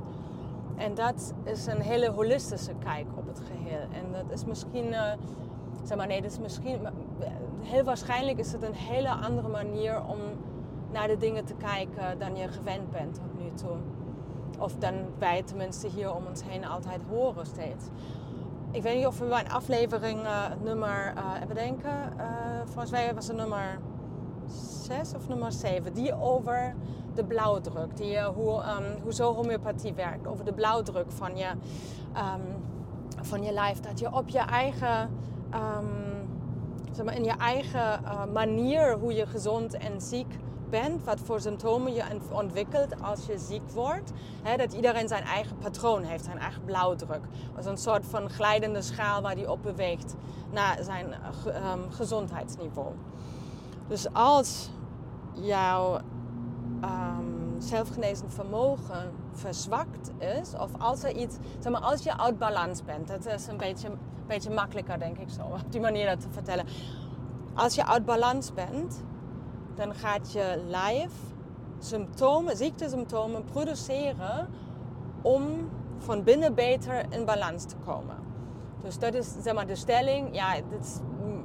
En 0.75 0.96
dat 0.96 1.34
is 1.44 1.66
een 1.66 1.82
hele 1.82 2.10
holistische 2.10 2.74
kijk 2.80 3.08
op 3.16 3.28
het 3.28 3.40
geheel. 3.40 3.82
En 3.82 4.12
dat 4.12 4.32
is 4.32 4.46
misschien 4.46 4.96
zeg 5.84 5.98
maar, 5.98 6.08
nee, 6.08 6.22
dat 6.22 6.32
is 6.32 6.40
misschien, 6.40 6.88
heel 7.62 7.84
waarschijnlijk 7.84 8.38
is 8.38 8.52
het 8.52 8.63
een 8.63 8.74
hele 8.74 9.10
andere 9.10 9.48
manier 9.48 10.02
om 10.06 10.18
naar 10.94 11.08
de 11.08 11.18
dingen 11.18 11.46
te 11.46 11.54
kijken 11.54 12.20
dan 12.20 12.36
je 12.36 12.48
gewend 12.48 12.92
bent 12.92 13.14
tot 13.14 13.44
nu 13.44 13.52
toe. 13.54 13.78
Of 14.60 14.76
dan 14.76 14.94
wij 15.18 15.44
tenminste 15.44 15.88
hier 15.88 16.16
om 16.16 16.26
ons 16.26 16.44
heen 16.44 16.66
altijd 16.66 17.02
horen 17.10 17.46
steeds. 17.46 17.86
Ik 18.72 18.82
weet 18.82 18.98
niet 18.98 19.08
of 19.08 19.20
we 19.20 19.26
bij 19.26 19.40
een 19.40 19.52
aflevering 19.52 20.22
uh, 20.22 20.46
nummer, 20.64 21.14
uh, 21.18 21.42
even 21.44 21.56
denken, 21.56 22.14
uh, 22.18 22.26
volgens 22.66 22.92
mij 22.92 23.14
was 23.14 23.28
het 23.28 23.38
nummer 23.38 23.80
6 24.46 25.14
of 25.16 25.28
nummer 25.28 25.52
7, 25.52 25.94
die 25.94 26.22
over 26.22 26.76
de 27.14 27.24
blauwdruk, 27.24 27.98
die, 27.98 28.22
hoe, 28.22 28.64
um, 28.64 29.02
hoe 29.02 29.14
zo 29.14 29.34
homeopathie 29.34 29.94
werkt, 29.94 30.28
over 30.28 30.46
de 30.46 30.54
blauwdruk 30.54 31.12
van 31.12 31.38
je, 31.38 31.50
um, 32.18 32.64
van 33.22 33.44
je 33.44 33.52
lijf. 33.52 33.80
Dat 33.80 34.00
je 34.00 34.14
op 34.14 34.30
je 34.30 34.40
eigen 34.40 35.10
um, 35.54 36.28
zeg 36.92 37.06
maar 37.06 37.16
in 37.16 37.24
je 37.24 37.38
eigen 37.38 38.00
manier 38.34 38.98
hoe 38.98 39.14
je 39.14 39.26
gezond 39.26 39.78
en 39.78 40.02
ziek 40.02 40.36
bent, 40.82 41.03
wat 41.03 41.20
voor 41.20 41.42
symptomen 41.42 41.94
je 41.94 42.03
ontwikkelt 42.32 43.01
als 43.01 43.25
je 43.25 43.38
ziek 43.38 43.70
wordt. 43.74 44.12
Dat 44.58 44.74
iedereen 44.74 45.08
zijn 45.08 45.24
eigen 45.24 45.58
patroon 45.58 46.03
heeft, 46.03 46.24
zijn 46.24 46.38
eigen 46.38 46.63
blauwdruk. 46.63 47.22
Als 47.56 47.65
een 47.65 47.77
soort 47.77 48.06
van 48.06 48.30
glijdende 48.30 48.82
schaal 48.82 49.22
waar 49.22 49.36
die 49.36 49.51
op 49.51 49.63
beweegt 49.63 50.15
naar 50.51 50.77
zijn 50.82 51.06
um, 51.48 51.92
gezondheidsniveau. 51.92 52.88
Dus 53.88 54.13
als 54.13 54.70
jouw 55.34 56.00
um, 56.84 57.56
zelfgenezend 57.58 58.34
vermogen 58.34 59.12
verzwakt 59.32 60.12
is, 60.42 60.53
of 60.53 60.70
als 60.77 61.03
er 61.03 61.12
iets, 61.12 61.36
zeg 61.60 61.72
maar, 61.72 61.82
als 61.82 62.03
je 62.03 62.18
uit 62.18 62.38
balans 62.38 62.84
bent, 62.84 63.08
dat 63.08 63.25
is 63.25 63.48
een 63.48 63.58
beetje 63.58 63.89
beetje 64.27 64.50
makkelijker, 64.50 65.00
denk 65.00 65.18
ik 65.18 65.30
zo, 65.30 65.42
op 65.63 65.72
die 65.72 65.82
manier 65.82 66.06
dat 66.06 66.22
te 66.22 66.27
vertellen. 66.32 66.65
Als 67.53 67.75
je 67.75 67.86
uit 67.86 68.06
balans 68.06 68.53
bent, 68.53 69.03
dan 69.75 69.94
gaat 69.94 70.32
je 70.32 70.63
lijf 70.68 71.12
symptomen, 71.80 72.58
ziektesymptomen 72.58 73.44
produceren 73.44 74.48
om 75.22 75.70
van 75.98 76.24
binnen 76.24 76.53
beter 76.56 77.06
in 77.10 77.25
balans 77.25 77.65
te 77.65 77.75
komen. 77.86 78.15
Dus 78.82 79.00
dat 79.00 79.13
is 79.13 79.34
zeg 79.42 79.53
maar 79.53 79.68
de 79.68 79.75
stelling. 79.75 80.36
Ja, 80.36 80.56
dit 80.70 81.01
mm, 81.24 81.44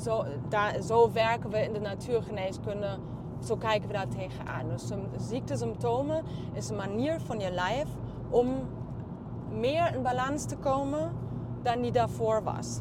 zo, 0.00 0.24
daar, 0.48 0.82
zo 0.82 1.12
werken 1.12 1.50
we 1.50 1.58
in 1.58 1.72
de 1.72 1.80
natuurgeneeskunde. 1.80 2.98
Zo 3.44 3.56
kijken 3.56 3.88
we 3.88 3.94
daar 3.94 4.08
tegenaan. 4.08 4.68
Dus 4.68 4.90
ziektesymptomen 5.16 6.24
is 6.52 6.68
een 6.68 6.76
manier 6.76 7.20
van 7.20 7.40
je 7.40 7.50
lijf 7.50 7.88
om 8.30 8.68
meer 9.50 9.94
in 9.94 10.02
balans 10.02 10.44
te 10.44 10.56
komen 10.56 11.12
dan 11.62 11.80
die 11.80 11.92
daarvoor 11.92 12.42
was. 12.42 12.80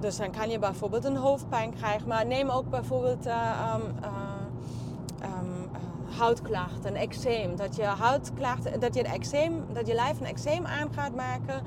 Dus 0.00 0.16
dan 0.16 0.30
kan 0.30 0.50
je 0.50 0.58
bijvoorbeeld 0.58 1.04
een 1.04 1.16
hoofdpijn 1.16 1.74
krijgen, 1.74 2.08
maar 2.08 2.26
neem 2.26 2.48
ook 2.48 2.70
bijvoorbeeld 2.70 3.26
uh, 3.26 3.74
um, 3.74 5.70
huidklachten, 6.18 6.94
eczeem. 6.94 7.56
Dat 7.56 7.76
je 7.76 7.82
huidklachten, 7.82 8.80
dat 8.80 8.94
je, 8.94 9.00
een 9.00 9.12
eczeem, 9.12 9.64
dat 9.72 9.86
je 9.86 9.94
lijf 9.94 10.20
een 10.20 10.26
eczeem 10.26 10.66
aan 10.66 10.92
gaat 10.92 11.14
maken 11.14 11.62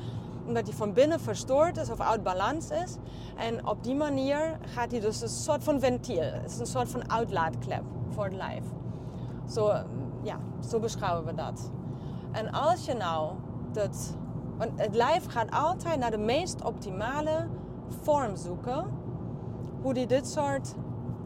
omdat 0.46 0.68
hij 0.68 0.76
van 0.76 0.94
binnen 0.94 1.20
verstoord 1.20 1.78
is 1.78 1.90
of 1.90 2.00
uit 2.00 2.24
balans 2.24 2.70
is. 2.70 2.98
En 3.38 3.68
op 3.68 3.84
die 3.84 3.96
manier 3.96 4.58
gaat 4.62 4.92
hij 4.92 5.00
dus 5.00 5.22
een 5.22 5.30
soort 5.30 5.64
van 5.64 5.80
ventiel. 5.80 6.22
Het 6.22 6.52
is 6.52 6.60
een 6.60 6.66
soort 6.66 6.90
van 6.90 7.12
uitlaatklep 7.12 7.84
voor 8.10 8.24
het 8.24 8.34
lijf. 8.34 8.64
Zo, 9.50 9.74
ja, 10.24 10.40
zo 10.70 10.80
beschouwen 10.80 11.26
we 11.26 11.34
dat. 11.34 11.72
En 12.32 12.52
als 12.52 12.86
je 12.86 12.94
nou 12.94 13.32
dat 13.72 14.16
want 14.58 14.72
het 14.76 14.96
lijf 14.96 15.26
gaat 15.26 15.52
altijd 15.52 16.00
naar 16.00 16.12
de 16.12 16.18
meest 16.18 16.64
optimale 16.64 17.48
vorm 18.04 18.36
zoeken. 18.36 18.86
Hoe 19.82 19.94
die 19.94 20.08
dit 20.08 20.28
soort 20.28 20.76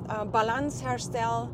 uh, 0.07 0.21
balansherstel 0.31 1.49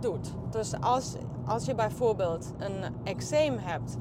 doet. 0.00 0.34
Dus 0.50 0.80
als, 0.80 1.16
als 1.46 1.64
je 1.64 1.74
bijvoorbeeld 1.74 2.52
een 2.58 2.94
eczeem 3.04 3.58
hebt, 3.58 3.96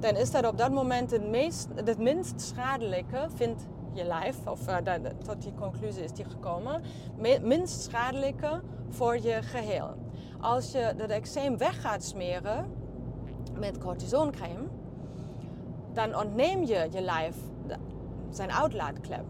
dan 0.00 0.16
is 0.16 0.30
dat 0.30 0.46
op 0.46 0.58
dat 0.58 0.70
moment 0.70 1.10
het, 1.10 1.28
meest, 1.28 1.68
het 1.74 1.98
minst 1.98 2.40
schadelijke, 2.40 3.26
vindt 3.34 3.66
je 3.92 4.04
lijf, 4.04 4.46
of 4.46 4.68
uh, 4.68 4.94
tot 5.24 5.42
die 5.42 5.54
conclusie 5.54 6.02
is 6.04 6.12
die 6.12 6.24
gekomen, 6.24 6.82
minst 7.42 7.82
schadelijke 7.82 8.60
voor 8.88 9.18
je 9.18 9.42
geheel. 9.42 9.94
Als 10.40 10.72
je 10.72 10.94
dat 10.96 11.10
eczeem 11.10 11.58
weg 11.58 11.80
gaat 11.80 12.04
smeren 12.04 12.70
met 13.58 13.78
cortisoncreme, 13.78 14.68
dan 15.92 16.16
ontneem 16.16 16.64
je 16.64 16.88
je 16.90 17.00
lijf 17.00 17.36
zijn 18.36 18.52
uitlaatklep. 18.52 19.24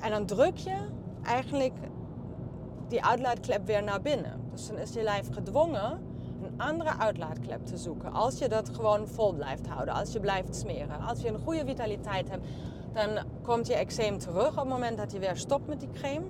En 0.00 0.10
dan 0.10 0.26
druk 0.26 0.56
je 0.56 0.76
eigenlijk 1.22 1.74
die 2.88 3.04
uitlaatklep 3.04 3.66
weer 3.66 3.82
naar 3.82 4.00
binnen. 4.00 4.40
Dus 4.50 4.66
dan 4.66 4.78
is 4.78 4.92
je 4.92 5.02
lijf 5.02 5.32
gedwongen 5.32 6.12
een 6.42 6.60
andere 6.60 6.98
uitlaatklep 6.98 7.66
te 7.66 7.76
zoeken. 7.76 8.12
Als 8.12 8.38
je 8.38 8.48
dat 8.48 8.68
gewoon 8.68 9.08
vol 9.08 9.32
blijft 9.32 9.66
houden, 9.66 9.94
als 9.94 10.12
je 10.12 10.20
blijft 10.20 10.56
smeren, 10.56 11.00
als 11.00 11.20
je 11.20 11.28
een 11.28 11.38
goede 11.38 11.64
vitaliteit 11.64 12.30
hebt, 12.30 12.46
dan 12.92 13.24
komt 13.42 13.66
je 13.66 13.74
eczeem 13.74 14.18
terug 14.18 14.50
op 14.50 14.56
het 14.56 14.68
moment 14.68 14.96
dat 14.96 15.12
je 15.12 15.18
weer 15.18 15.36
stopt 15.36 15.66
met 15.66 15.80
die 15.80 15.90
crème. 15.90 16.24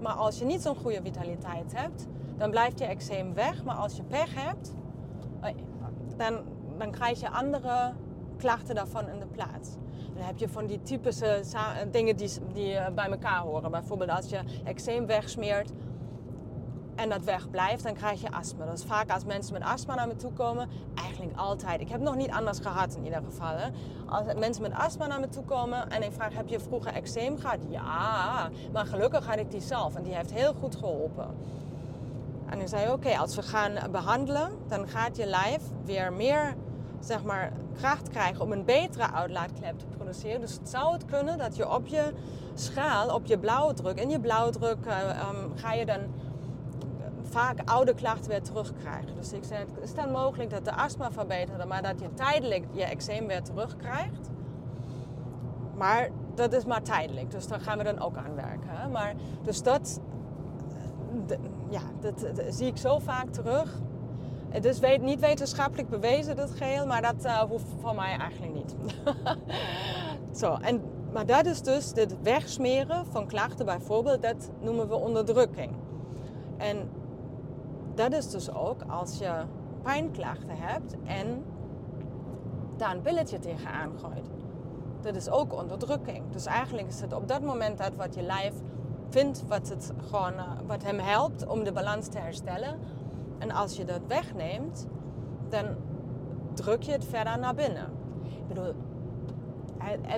Maar 0.00 0.14
als 0.14 0.38
je 0.38 0.44
niet 0.44 0.62
zo'n 0.62 0.76
goede 0.76 1.00
vitaliteit 1.02 1.72
hebt, 1.76 2.06
dan 2.36 2.50
blijft 2.50 2.78
je 2.78 2.84
eczeem 2.84 3.34
weg. 3.34 3.64
Maar 3.64 3.76
als 3.76 3.96
je 3.96 4.02
pech 4.02 4.34
hebt, 4.34 4.72
eh, 5.40 5.54
dan 6.16 6.42
dan 6.78 6.90
krijg 6.90 7.20
je 7.20 7.30
andere 7.30 7.92
klachten 8.36 8.74
daarvan 8.74 9.08
in 9.08 9.18
de 9.18 9.26
plaats. 9.26 9.70
Dan 10.14 10.24
heb 10.24 10.38
je 10.38 10.48
van 10.48 10.66
die 10.66 10.82
typische 10.82 11.42
dingen 11.90 12.16
die, 12.16 12.30
die 12.52 12.74
eh, 12.74 12.94
bij 12.94 13.10
elkaar 13.10 13.40
horen. 13.40 13.70
Bijvoorbeeld 13.70 14.10
als 14.10 14.28
je 14.28 14.40
eczeem 14.64 15.06
wegsmeert 15.06 15.70
en 16.94 17.08
dat 17.08 17.24
wegblijft, 17.24 17.82
dan 17.82 17.94
krijg 17.94 18.20
je 18.20 18.32
astma. 18.32 18.64
Dat 18.64 18.78
is 18.78 18.84
vaak 18.84 19.10
als 19.10 19.24
mensen 19.24 19.52
met 19.52 19.62
astma 19.62 19.94
naar 19.94 20.06
me 20.06 20.16
toe 20.16 20.32
komen, 20.32 20.68
eigenlijk 20.94 21.36
altijd. 21.36 21.80
Ik 21.80 21.88
heb 21.88 22.00
nog 22.00 22.16
niet 22.16 22.30
anders 22.30 22.58
gehad 22.58 22.96
in 22.96 23.04
ieder 23.04 23.22
geval. 23.24 23.56
Als 24.06 24.34
mensen 24.38 24.62
met 24.62 24.72
astma 24.72 25.06
naar 25.06 25.20
me 25.20 25.28
toe 25.28 25.44
komen 25.44 25.90
en 25.90 26.02
ik 26.02 26.12
vraag, 26.12 26.34
heb 26.34 26.48
je 26.48 26.60
vroeger 26.60 26.92
eczeem 26.92 27.38
gehad? 27.38 27.58
Ja, 27.68 28.50
maar 28.72 28.86
gelukkig 28.86 29.26
had 29.26 29.38
ik 29.38 29.50
die 29.50 29.60
zelf 29.60 29.94
en 29.94 30.02
die 30.02 30.14
heeft 30.14 30.32
heel 30.32 30.54
goed 30.54 30.76
geholpen. 30.76 31.26
En 32.46 32.60
ik 32.60 32.68
zei, 32.68 32.92
oké, 32.92 33.18
als 33.18 33.36
we 33.36 33.42
gaan 33.42 33.90
behandelen, 33.90 34.50
dan 34.68 34.88
gaat 34.88 35.16
je 35.16 35.26
lijf 35.26 35.62
weer 35.84 36.12
meer 36.12 36.54
zeg 37.00 37.22
maar, 37.22 37.52
kracht 37.76 38.08
krijgen 38.08 38.40
om 38.40 38.52
een 38.52 38.64
betere 38.64 39.12
uitlaatklep 39.12 39.78
te 39.78 39.84
produceren. 39.84 40.03
Dus 40.22 40.52
het 40.52 40.68
zou 40.68 40.92
het 40.92 41.04
kunnen 41.04 41.38
dat 41.38 41.56
je 41.56 41.70
op 41.70 41.86
je 41.86 42.12
schaal, 42.54 43.14
op 43.14 43.26
je 43.26 43.38
blauwdruk, 43.38 44.00
in 44.00 44.10
je 44.10 44.20
blauwdruk 44.20 44.86
uh, 44.86 44.94
ga 45.54 45.72
je 45.72 45.86
dan 45.86 46.00
vaak 47.22 47.58
oude 47.64 47.94
klachten 47.94 48.30
weer 48.30 48.42
terugkrijgen. 48.42 49.14
Dus 49.16 49.32
ik 49.32 49.44
zei, 49.44 49.64
is 49.82 49.94
dan 49.94 50.10
mogelijk 50.10 50.50
dat 50.50 50.64
de 50.64 50.74
astma 50.74 51.12
verbetert, 51.12 51.64
maar 51.64 51.82
dat 51.82 52.00
je 52.00 52.14
tijdelijk 52.14 52.64
je 52.72 52.84
eczeem 52.84 53.26
weer 53.26 53.42
terugkrijgt. 53.42 54.30
Maar 55.74 56.10
dat 56.34 56.52
is 56.52 56.64
maar 56.64 56.82
tijdelijk, 56.82 57.30
dus 57.30 57.46
daar 57.46 57.60
gaan 57.60 57.78
we 57.78 57.84
dan 57.84 58.00
ook 58.00 58.16
aan 58.16 58.34
werken. 58.34 58.90
Maar, 58.92 59.14
dus 59.42 59.62
dat, 59.62 60.00
ja, 61.68 61.82
dat, 62.00 62.26
zie 62.48 62.66
ik 62.66 62.76
zo 62.76 62.98
vaak 62.98 63.28
terug. 63.28 63.80
Het 64.54 64.64
is 64.64 64.78
weet, 64.78 65.02
niet 65.02 65.20
wetenschappelijk 65.20 65.88
bewezen, 65.88 66.36
dat 66.36 66.50
geheel, 66.50 66.86
maar 66.86 67.02
dat 67.02 67.24
uh, 67.24 67.40
hoeft 67.40 67.66
voor 67.80 67.94
mij 67.94 68.16
eigenlijk 68.16 68.54
niet. 68.54 68.74
Zo, 70.40 70.56
en, 70.60 70.82
maar 71.12 71.26
dat 71.26 71.46
is 71.46 71.62
dus 71.62 71.92
het 71.94 72.22
wegsmeren 72.22 73.06
van 73.06 73.26
klachten 73.26 73.66
bijvoorbeeld, 73.66 74.22
dat 74.22 74.50
noemen 74.60 74.88
we 74.88 74.94
onderdrukking. 74.94 75.72
En 76.56 76.90
dat 77.94 78.12
is 78.12 78.30
dus 78.30 78.54
ook 78.54 78.82
als 78.88 79.18
je 79.18 79.32
pijnklachten 79.82 80.56
hebt 80.56 80.96
en 81.04 81.44
daar 82.76 82.94
een 82.94 83.02
pilletje 83.02 83.38
tegenaan 83.38 83.90
gooit. 83.98 84.30
Dat 85.00 85.16
is 85.16 85.30
ook 85.30 85.52
onderdrukking. 85.52 86.22
Dus 86.32 86.46
eigenlijk 86.46 86.88
is 86.88 87.00
het 87.00 87.12
op 87.12 87.28
dat 87.28 87.42
moment 87.42 87.78
dat 87.78 87.94
wat 87.96 88.14
je 88.14 88.22
lijf 88.22 88.52
vindt 89.08 89.46
wat, 89.46 89.68
het 89.68 89.92
gewoon, 90.08 90.32
uh, 90.32 90.42
wat 90.66 90.82
hem 90.82 90.98
helpt 90.98 91.46
om 91.46 91.64
de 91.64 91.72
balans 91.72 92.08
te 92.08 92.18
herstellen. 92.18 92.78
En 93.44 93.50
als 93.50 93.76
je 93.76 93.84
dat 93.84 94.00
wegneemt, 94.08 94.86
dan 95.48 95.64
druk 96.54 96.82
je 96.82 96.92
het 96.92 97.04
verder 97.04 97.38
naar 97.38 97.54
binnen. 97.54 97.92
Ik 98.22 98.48
bedoel, 98.48 98.72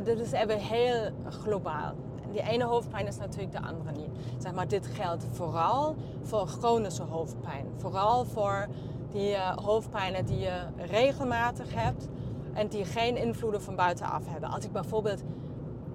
dit 0.04 0.18
is 0.18 0.32
even 0.32 0.58
heel 0.58 1.10
globaal. 1.28 1.94
Die 2.30 2.42
ene 2.42 2.64
hoofdpijn 2.64 3.06
is 3.06 3.18
natuurlijk 3.18 3.52
de 3.52 3.62
andere 3.62 3.90
niet. 3.92 4.10
Zeg 4.38 4.52
maar, 4.52 4.68
dit 4.68 4.86
geldt 4.86 5.26
vooral 5.30 5.94
voor 6.22 6.46
chronische 6.46 7.02
hoofdpijn. 7.02 7.66
Vooral 7.76 8.24
voor 8.24 8.66
die 9.10 9.30
uh, 9.30 9.56
hoofdpijnen 9.56 10.24
die 10.24 10.38
je 10.38 10.60
regelmatig 10.76 11.74
hebt 11.74 12.08
en 12.52 12.68
die 12.68 12.84
geen 12.84 13.16
invloeden 13.16 13.62
van 13.62 13.76
buitenaf 13.76 14.22
hebben. 14.26 14.50
Als 14.50 14.64
ik 14.64 14.72
bijvoorbeeld, 14.72 15.22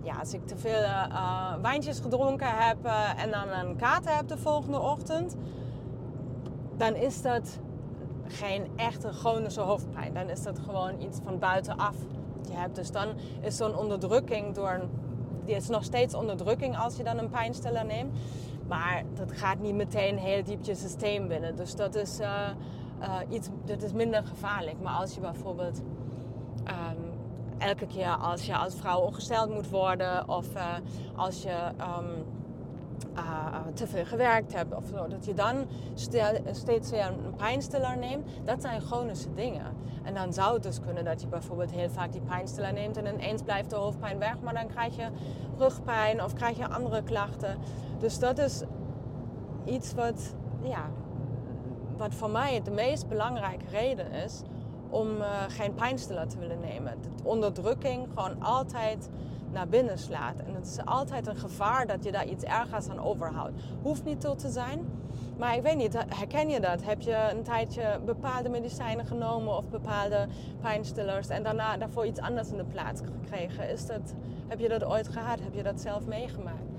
ja, 0.04 0.16
als 0.20 0.34
ik 0.34 0.48
te 0.48 0.58
veel 0.58 0.82
uh, 0.82 1.54
wijntjes 1.62 2.00
gedronken 2.00 2.58
heb 2.58 2.86
en 3.18 3.32
dan 3.32 3.50
een 3.50 3.76
kater 3.76 4.16
heb 4.16 4.28
de 4.28 4.38
volgende 4.38 4.80
ochtend, 4.80 5.36
dan 6.82 6.96
is 6.96 7.22
dat 7.22 7.60
geen 8.28 8.68
echte 8.76 9.12
chronische 9.12 9.62
hoofdpijn. 9.62 10.14
Dan 10.14 10.30
is 10.30 10.44
dat 10.44 10.60
gewoon 10.60 11.02
iets 11.02 11.20
van 11.24 11.40
buitenaf. 11.40 11.96
Je 12.48 12.54
hebt 12.54 12.76
dus 12.76 12.92
dan 12.92 13.08
is 13.42 13.58
zo'n 13.58 13.78
onderdrukking 13.78 14.56
door 14.56 14.82
die 15.46 15.56
is 15.56 15.68
nog 15.68 15.84
steeds 15.84 16.14
onderdrukking 16.14 16.78
als 16.78 16.96
je 16.96 17.04
dan 17.04 17.18
een 17.18 17.30
pijnstiller 17.30 17.86
neemt. 17.86 18.18
Maar 18.68 19.04
dat 19.14 19.32
gaat 19.32 19.60
niet 19.60 19.76
meteen 19.76 20.18
heel 20.18 20.44
diep 20.44 20.64
je 20.64 20.76
systeem 20.76 21.28
binnen. 21.28 21.56
Dus 21.56 21.76
dat 21.76 21.96
is, 21.96 22.20
uh, 22.20 22.50
uh, 23.02 23.16
iets, 23.30 23.50
dat 23.66 23.82
is 23.82 23.92
minder 23.94 24.24
gevaarlijk. 24.24 24.82
Maar 24.82 24.94
als 24.94 25.14
je 25.14 25.20
bijvoorbeeld 25.20 25.82
um, 26.68 27.12
elke 27.58 27.88
keer 27.88 28.18
als 28.18 28.46
je 28.46 28.58
als 28.58 28.76
vrouw 28.76 29.00
ongesteld 29.00 29.50
moet 29.50 29.70
worden 29.70 30.30
of 30.30 30.56
uh, 30.56 30.76
als 31.16 31.44
je 31.44 31.72
um, 31.80 32.26
uh, 33.16 33.56
te 33.74 33.88
veel 33.88 34.06
gewerkt 34.06 34.54
hebt 34.54 34.76
of 34.76 34.84
zo, 34.96 35.08
dat 35.08 35.26
je 35.26 35.34
dan 35.34 35.66
steeds 36.52 36.90
weer 36.90 37.06
een 37.06 37.36
pijnstiller 37.36 37.98
neemt, 37.98 38.30
dat 38.44 38.62
zijn 38.62 38.82
chronische 38.82 39.34
dingen. 39.34 39.66
En 40.04 40.14
dan 40.14 40.34
zou 40.34 40.54
het 40.54 40.64
dus 40.64 40.80
kunnen 40.80 41.06
dat 41.06 41.22
je 41.22 41.28
bijvoorbeeld 41.28 41.72
heel 41.72 41.90
vaak 41.90 42.12
die 42.12 42.22
pijnstiller 42.22 42.74
neemt 42.74 42.98
en 42.98 43.06
ineens 43.06 43.42
blijft 43.42 43.70
de 43.70 43.76
hoofdpijn 43.76 44.20
weg, 44.20 44.42
maar 44.42 44.54
dan 44.54 44.68
krijg 44.68 44.96
je 44.96 45.08
rugpijn 45.58 46.24
of 46.24 46.34
krijg 46.34 46.58
je 46.58 46.70
andere 46.70 47.04
klachten. 47.04 47.58
Dus 48.00 48.20
dat 48.20 48.38
is 48.38 48.64
iets 49.66 49.94
wat, 49.94 50.36
ja, 50.62 50.90
wat 51.98 52.14
voor 52.14 52.30
mij 52.30 52.62
de 52.64 52.72
meest 52.72 53.08
belangrijke 53.08 53.66
reden 53.70 54.12
is 54.12 54.42
om 54.92 55.18
uh, 55.18 55.28
geen 55.48 55.74
pijnstiller 55.74 56.28
te 56.28 56.38
willen 56.38 56.60
nemen. 56.60 57.02
De 57.02 57.10
onderdrukking 57.24 58.08
gewoon 58.16 58.42
altijd 58.42 59.10
naar 59.52 59.68
binnen 59.68 59.98
slaat. 59.98 60.40
En 60.40 60.56
het 60.56 60.68
is 60.68 60.86
altijd 60.86 61.28
een 61.28 61.36
gevaar 61.36 61.88
dat 61.88 62.04
je 62.04 62.12
daar 62.12 62.28
iets 62.28 62.44
ergers 62.44 62.90
aan 62.90 63.04
overhoudt. 63.04 63.54
Hoeft 63.82 64.04
niet 64.04 64.22
zo 64.22 64.36
te 64.36 64.50
zijn. 64.50 64.86
Maar 65.38 65.56
ik 65.56 65.62
weet 65.62 65.78
niet, 65.78 65.98
herken 66.08 66.50
je 66.50 66.60
dat? 66.60 66.84
Heb 66.84 67.02
je 67.02 67.30
een 67.32 67.44
tijdje 67.44 68.00
bepaalde 68.06 68.50
medicijnen 68.50 69.06
genomen 69.06 69.58
of 69.58 69.70
bepaalde 69.70 70.28
pijnstillers 70.62 71.28
en 71.28 71.44
daarna 71.44 71.78
daarvoor 71.78 72.06
iets 72.06 72.20
anders 72.20 72.50
in 72.50 72.58
de 72.58 72.64
plaats 72.64 73.02
gekregen? 73.02 73.70
Is 73.70 73.86
dat, 73.86 74.14
heb 74.48 74.60
je 74.60 74.70
dat 74.70 74.84
ooit 74.84 75.08
gehad? 75.08 75.40
Heb 75.40 75.54
je 75.54 75.64
dat 75.64 75.82
zelf 75.82 76.06
meegemaakt? 76.06 76.70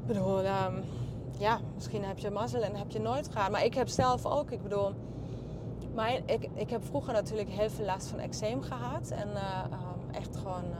Ik 0.00 0.06
bedoel, 0.06 0.38
um, 0.38 0.84
ja, 1.38 1.58
misschien 1.74 2.04
heb 2.04 2.18
je 2.18 2.30
mazzel 2.30 2.62
en 2.62 2.76
heb 2.76 2.90
je 2.90 3.00
nooit 3.00 3.28
gehad. 3.28 3.50
Maar 3.50 3.64
ik 3.64 3.74
heb 3.74 3.88
zelf 3.88 4.26
ook, 4.26 4.50
ik 4.50 4.62
bedoel, 4.62 4.94
mijn, 5.94 6.22
ik, 6.26 6.48
ik 6.54 6.70
heb 6.70 6.84
vroeger 6.84 7.12
natuurlijk 7.12 7.48
heel 7.48 7.70
veel 7.70 7.84
last 7.84 8.06
van 8.06 8.18
eczeem 8.18 8.62
gehad. 8.62 9.10
En 9.10 9.28
uh, 9.28 9.64
um, 9.64 10.14
echt 10.14 10.36
gewoon 10.36 10.64
uh, 10.64 10.76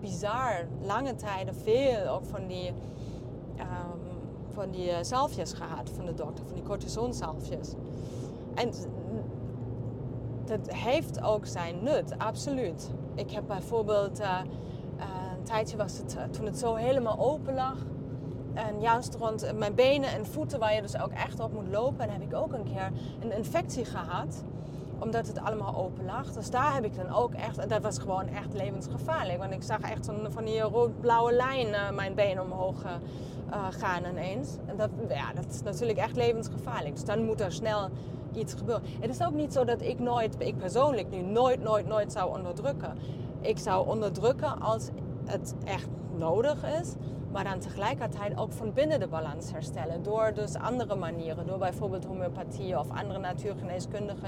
bizar, 0.00 0.66
lange 0.82 1.14
tijden 1.14 1.54
veel 1.54 2.08
ook 2.08 2.24
van 2.24 2.46
die, 2.46 2.68
um, 3.58 4.00
van 4.52 4.70
die 4.70 4.90
uh, 4.90 4.96
zalfjes 5.02 5.52
gehad 5.52 5.90
van 5.94 6.04
de 6.06 6.14
dokter, 6.14 6.44
van 6.44 6.54
die 6.54 6.64
cortisonzalfjes. 6.64 7.74
En 8.54 8.72
dat 10.44 10.72
heeft 10.72 11.22
ook 11.22 11.46
zijn 11.46 11.82
nut, 11.82 12.18
absoluut. 12.18 12.90
Ik 13.14 13.30
heb 13.30 13.44
bijvoorbeeld, 13.46 14.18
een 14.18 15.42
tijdje 15.42 15.76
was 15.76 15.98
het, 15.98 16.16
toen 16.30 16.46
het 16.46 16.58
zo 16.58 16.74
helemaal 16.74 17.18
open 17.18 17.54
lag, 17.54 17.76
en 18.54 18.80
juist 18.80 19.14
rond 19.14 19.52
mijn 19.58 19.74
benen 19.74 20.10
en 20.10 20.26
voeten, 20.26 20.58
waar 20.58 20.74
je 20.74 20.82
dus 20.82 21.00
ook 21.00 21.12
echt 21.12 21.40
op 21.40 21.52
moet 21.52 21.68
lopen. 21.68 22.00
En 22.00 22.10
heb 22.10 22.22
ik 22.22 22.34
ook 22.34 22.52
een 22.52 22.64
keer 22.64 22.92
een 23.20 23.36
infectie 23.36 23.84
gehad. 23.84 24.44
Omdat 25.00 25.26
het 25.26 25.40
allemaal 25.40 25.76
open 25.76 26.04
lag. 26.04 26.32
Dus 26.32 26.50
daar 26.50 26.74
heb 26.74 26.84
ik 26.84 26.96
dan 26.96 27.14
ook 27.14 27.34
echt... 27.34 27.68
Dat 27.68 27.82
was 27.82 27.98
gewoon 27.98 28.26
echt 28.28 28.52
levensgevaarlijk. 28.52 29.38
Want 29.38 29.52
ik 29.52 29.62
zag 29.62 29.80
echt 29.80 30.04
zo'n 30.04 30.26
van 30.28 30.44
die 30.44 30.60
rood-blauwe 30.60 31.32
lijn 31.32 31.66
uh, 31.66 31.90
mijn 31.90 32.14
been 32.14 32.40
omhoog 32.40 32.84
uh, 32.84 33.66
gaan 33.70 34.04
ineens. 34.04 34.56
En 34.66 34.76
dat, 34.76 34.90
ja, 35.08 35.32
dat 35.32 35.46
is 35.50 35.62
natuurlijk 35.62 35.98
echt 35.98 36.16
levensgevaarlijk. 36.16 36.94
Dus 36.94 37.04
dan 37.04 37.24
moet 37.24 37.40
er 37.40 37.52
snel 37.52 37.88
iets 38.34 38.54
gebeuren. 38.54 38.84
Het 39.00 39.10
is 39.10 39.22
ook 39.22 39.34
niet 39.34 39.52
zo 39.52 39.64
dat 39.64 39.82
ik 39.82 39.98
nooit, 39.98 40.34
ik 40.38 40.58
persoonlijk 40.58 41.10
nu 41.10 41.20
nooit, 41.20 41.62
nooit, 41.62 41.86
nooit 41.86 42.12
zou 42.12 42.36
onderdrukken. 42.36 42.98
Ik 43.40 43.58
zou 43.58 43.88
onderdrukken 43.88 44.60
als 44.60 44.88
het 45.26 45.54
echt 45.64 45.88
nodig 46.16 46.64
is 46.80 46.94
maar 47.32 47.44
dan 47.44 47.58
tegelijkertijd 47.58 48.38
ook 48.38 48.52
van 48.52 48.72
binnen 48.72 49.00
de 49.00 49.08
balans 49.08 49.52
herstellen. 49.52 50.02
Door 50.02 50.32
dus 50.34 50.54
andere 50.54 50.94
manieren, 50.94 51.46
door 51.46 51.58
bijvoorbeeld 51.58 52.04
homeopathie 52.04 52.78
of 52.78 52.90
andere 52.90 53.18
natuurgeneeskundige 53.18 54.26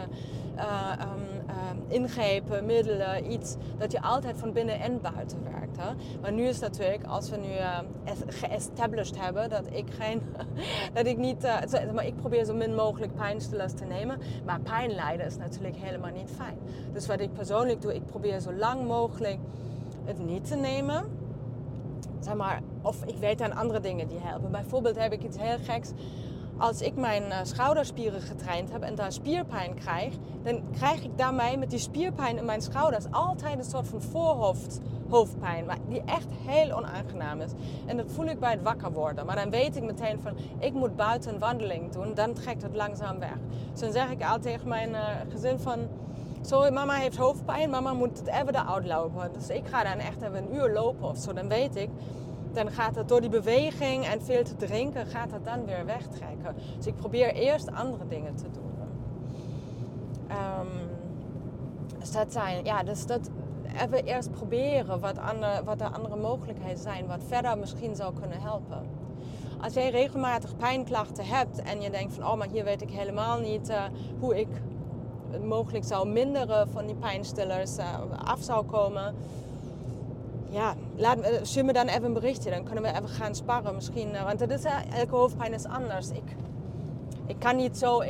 uh, 0.56 0.92
um, 1.00 1.48
uh, 1.48 1.94
ingrepen, 1.94 2.66
middelen, 2.66 3.32
iets 3.32 3.56
dat 3.78 3.92
je 3.92 4.02
altijd 4.02 4.38
van 4.38 4.52
binnen 4.52 4.80
en 4.80 5.00
buiten 5.00 5.38
werkt. 5.52 5.76
Hè? 5.76 5.94
Maar 6.20 6.32
nu 6.32 6.42
is 6.42 6.58
natuurlijk, 6.58 7.04
als 7.04 7.30
we 7.30 7.36
nu 7.36 7.48
uh, 7.48 7.78
geestablished 8.26 9.20
hebben 9.20 9.48
dat 9.48 9.66
ik 9.70 9.90
geen, 9.90 10.22
dat 10.94 11.06
ik 11.06 11.16
niet, 11.16 11.42
maar 11.94 12.06
ik 12.06 12.16
probeer 12.16 12.44
zo 12.44 12.54
min 12.54 12.74
mogelijk 12.74 13.14
pijnstillers 13.14 13.72
te 13.72 13.84
nemen, 13.84 14.18
maar 14.44 14.60
pijn 14.60 14.94
lijden 14.94 15.26
is 15.26 15.36
natuurlijk 15.36 15.76
helemaal 15.76 16.12
niet 16.12 16.30
fijn. 16.36 16.58
Dus 16.92 17.06
wat 17.06 17.20
ik 17.20 17.32
persoonlijk 17.32 17.80
doe, 17.80 17.94
ik 17.94 18.06
probeer 18.06 18.40
zo 18.40 18.52
lang 18.52 18.86
mogelijk 18.86 19.38
het 20.04 20.18
niet 20.18 20.48
te 20.48 20.56
nemen 20.56 21.04
zeg 22.24 22.34
maar, 22.34 22.60
of 22.82 23.04
ik 23.04 23.16
weet 23.16 23.42
aan 23.42 23.54
andere 23.54 23.80
dingen 23.80 24.08
die 24.08 24.18
helpen. 24.20 24.50
Bijvoorbeeld 24.50 24.98
heb 24.98 25.12
ik 25.12 25.22
iets 25.22 25.38
heel 25.38 25.58
geks. 25.62 25.90
Als 26.56 26.80
ik 26.80 26.96
mijn 26.96 27.22
uh, 27.22 27.38
schouderspieren 27.42 28.20
getraind 28.20 28.72
heb 28.72 28.82
en 28.82 28.94
daar 28.94 29.12
spierpijn 29.12 29.74
krijg, 29.74 30.14
dan 30.42 30.62
krijg 30.72 31.04
ik 31.04 31.18
daarmee 31.18 31.58
met 31.58 31.70
die 31.70 31.78
spierpijn 31.78 32.36
in 32.36 32.44
mijn 32.44 32.62
schouders 32.62 33.04
altijd 33.10 33.58
een 33.58 33.64
soort 33.64 33.88
van 33.88 34.02
voorhoofd, 34.02 34.80
hoofdpijn, 35.08 35.66
die 35.88 36.02
echt 36.04 36.28
heel 36.46 36.76
onaangenaam 36.76 37.40
is. 37.40 37.50
En 37.86 37.96
dat 37.96 38.10
voel 38.10 38.26
ik 38.26 38.40
bij 38.40 38.50
het 38.50 38.62
wakker 38.62 38.92
worden. 38.92 39.26
Maar 39.26 39.36
dan 39.36 39.50
weet 39.50 39.76
ik 39.76 39.82
meteen 39.82 40.20
van, 40.20 40.32
ik 40.58 40.72
moet 40.72 40.96
buiten 40.96 41.32
een 41.32 41.38
wandeling 41.38 41.92
doen, 41.92 42.14
dan 42.14 42.32
trekt 42.32 42.62
het 42.62 42.74
langzaam 42.74 43.18
weg. 43.18 43.36
Dus 43.70 43.80
dan 43.80 43.92
zeg 43.92 44.10
ik 44.10 44.22
altijd 44.22 44.42
tegen 44.42 44.68
mijn 44.68 44.90
uh, 44.90 45.06
gezin 45.28 45.58
van, 45.58 45.78
sorry, 46.42 46.72
mama 46.72 46.94
heeft 46.94 47.16
hoofdpijn, 47.16 47.70
mama 47.70 47.92
moet 47.92 48.18
het 48.18 48.26
even 48.26 48.52
de 48.52 48.82
lopen. 48.84 49.32
Dus 49.32 49.48
ik 49.48 49.66
ga 49.66 49.82
dan 49.82 49.98
echt 49.98 50.22
even 50.22 50.36
een 50.36 50.54
uur 50.54 50.72
lopen 50.72 51.08
of 51.08 51.16
zo, 51.16 51.32
dan 51.32 51.48
weet 51.48 51.76
ik. 51.76 51.88
Dan 52.52 52.70
gaat 52.70 52.94
het 52.94 53.08
door 53.08 53.20
die 53.20 53.30
beweging 53.30 54.06
en 54.06 54.22
veel 54.22 54.42
te 54.42 54.56
drinken, 54.56 55.06
gaat 55.06 55.32
het 55.32 55.44
dan 55.44 55.64
weer 55.64 55.86
wegtrekken. 55.86 56.54
Dus 56.76 56.86
ik 56.86 56.96
probeer 56.96 57.34
eerst 57.34 57.72
andere 57.72 58.06
dingen 58.08 58.34
te 58.34 58.50
doen. 58.50 58.70
Um, 60.30 60.68
dus 61.98 62.12
dat 62.12 62.32
zijn, 62.32 62.64
ja, 62.64 62.82
dus 62.82 63.06
dat 63.06 63.30
even 63.82 64.04
eerst 64.04 64.30
proberen 64.30 65.00
wat, 65.00 65.18
andere, 65.18 65.64
wat 65.64 65.78
de 65.78 65.88
andere 65.88 66.16
mogelijkheden 66.16 66.78
zijn, 66.78 67.06
wat 67.06 67.20
verder 67.26 67.58
misschien 67.58 67.96
zou 67.96 68.14
kunnen 68.20 68.40
helpen. 68.40 68.86
Als 69.60 69.74
jij 69.74 69.90
regelmatig 69.90 70.56
pijnklachten 70.56 71.26
hebt 71.26 71.62
en 71.62 71.80
je 71.80 71.90
denkt 71.90 72.14
van, 72.14 72.26
oh, 72.26 72.34
maar 72.34 72.48
hier 72.48 72.64
weet 72.64 72.82
ik 72.82 72.90
helemaal 72.90 73.38
niet 73.38 73.70
uh, 73.70 73.82
hoe 74.20 74.40
ik 74.40 74.48
mogelijk 75.40 75.84
zou 75.84 76.08
minderen 76.08 76.68
van 76.68 76.86
die 76.86 76.94
pijnstillers 76.94 77.78
uh, 77.78 77.84
af 78.24 78.42
zou 78.42 78.64
komen. 78.64 79.14
Ja, 80.50 80.74
laat, 80.96 81.18
stuur 81.42 81.64
me 81.64 81.72
dan 81.72 81.86
even 81.86 82.04
een 82.04 82.12
berichtje. 82.12 82.50
Dan 82.50 82.64
kunnen 82.64 82.82
we 82.82 82.88
even 82.90 83.08
gaan 83.08 83.34
sparren 83.34 83.74
misschien. 83.74 84.08
Uh, 84.08 84.24
want 84.24 84.38
dat 84.38 84.50
is, 84.50 84.64
elke 84.94 85.14
hoofdpijn 85.14 85.52
is 85.52 85.64
anders. 85.64 86.10
Ik, 86.10 86.36
ik 87.26 87.38
kan 87.38 87.56
niet 87.56 87.78
zo... 87.78 88.02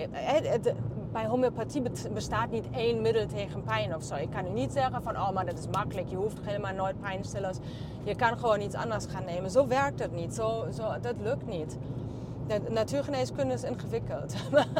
bij 1.12 1.26
homeopathie 1.26 1.82
bestaat 2.14 2.50
niet 2.50 2.64
één 2.70 3.02
middel 3.02 3.26
tegen 3.26 3.62
pijn 3.62 3.94
of 3.94 4.02
zo. 4.02 4.14
Ik 4.14 4.30
kan 4.30 4.52
niet 4.52 4.72
zeggen 4.72 5.02
van, 5.02 5.16
oh, 5.16 5.30
maar 5.30 5.46
dat 5.46 5.58
is 5.58 5.66
makkelijk. 5.72 6.08
Je 6.10 6.16
hoeft 6.16 6.38
helemaal 6.42 6.74
nooit 6.74 7.00
pijnstillers. 7.00 7.56
Je 8.04 8.14
kan 8.14 8.38
gewoon 8.38 8.60
iets 8.60 8.74
anders 8.74 9.06
gaan 9.06 9.24
nemen. 9.24 9.50
Zo 9.50 9.66
werkt 9.66 9.98
het 9.98 10.12
niet. 10.12 10.34
Zo, 10.34 10.64
zo, 10.76 10.82
dat 11.00 11.14
lukt 11.22 11.46
niet 11.46 11.76
natuurgeneeskunde 12.68 13.54
is 13.54 13.62
ingewikkeld. 13.62 14.34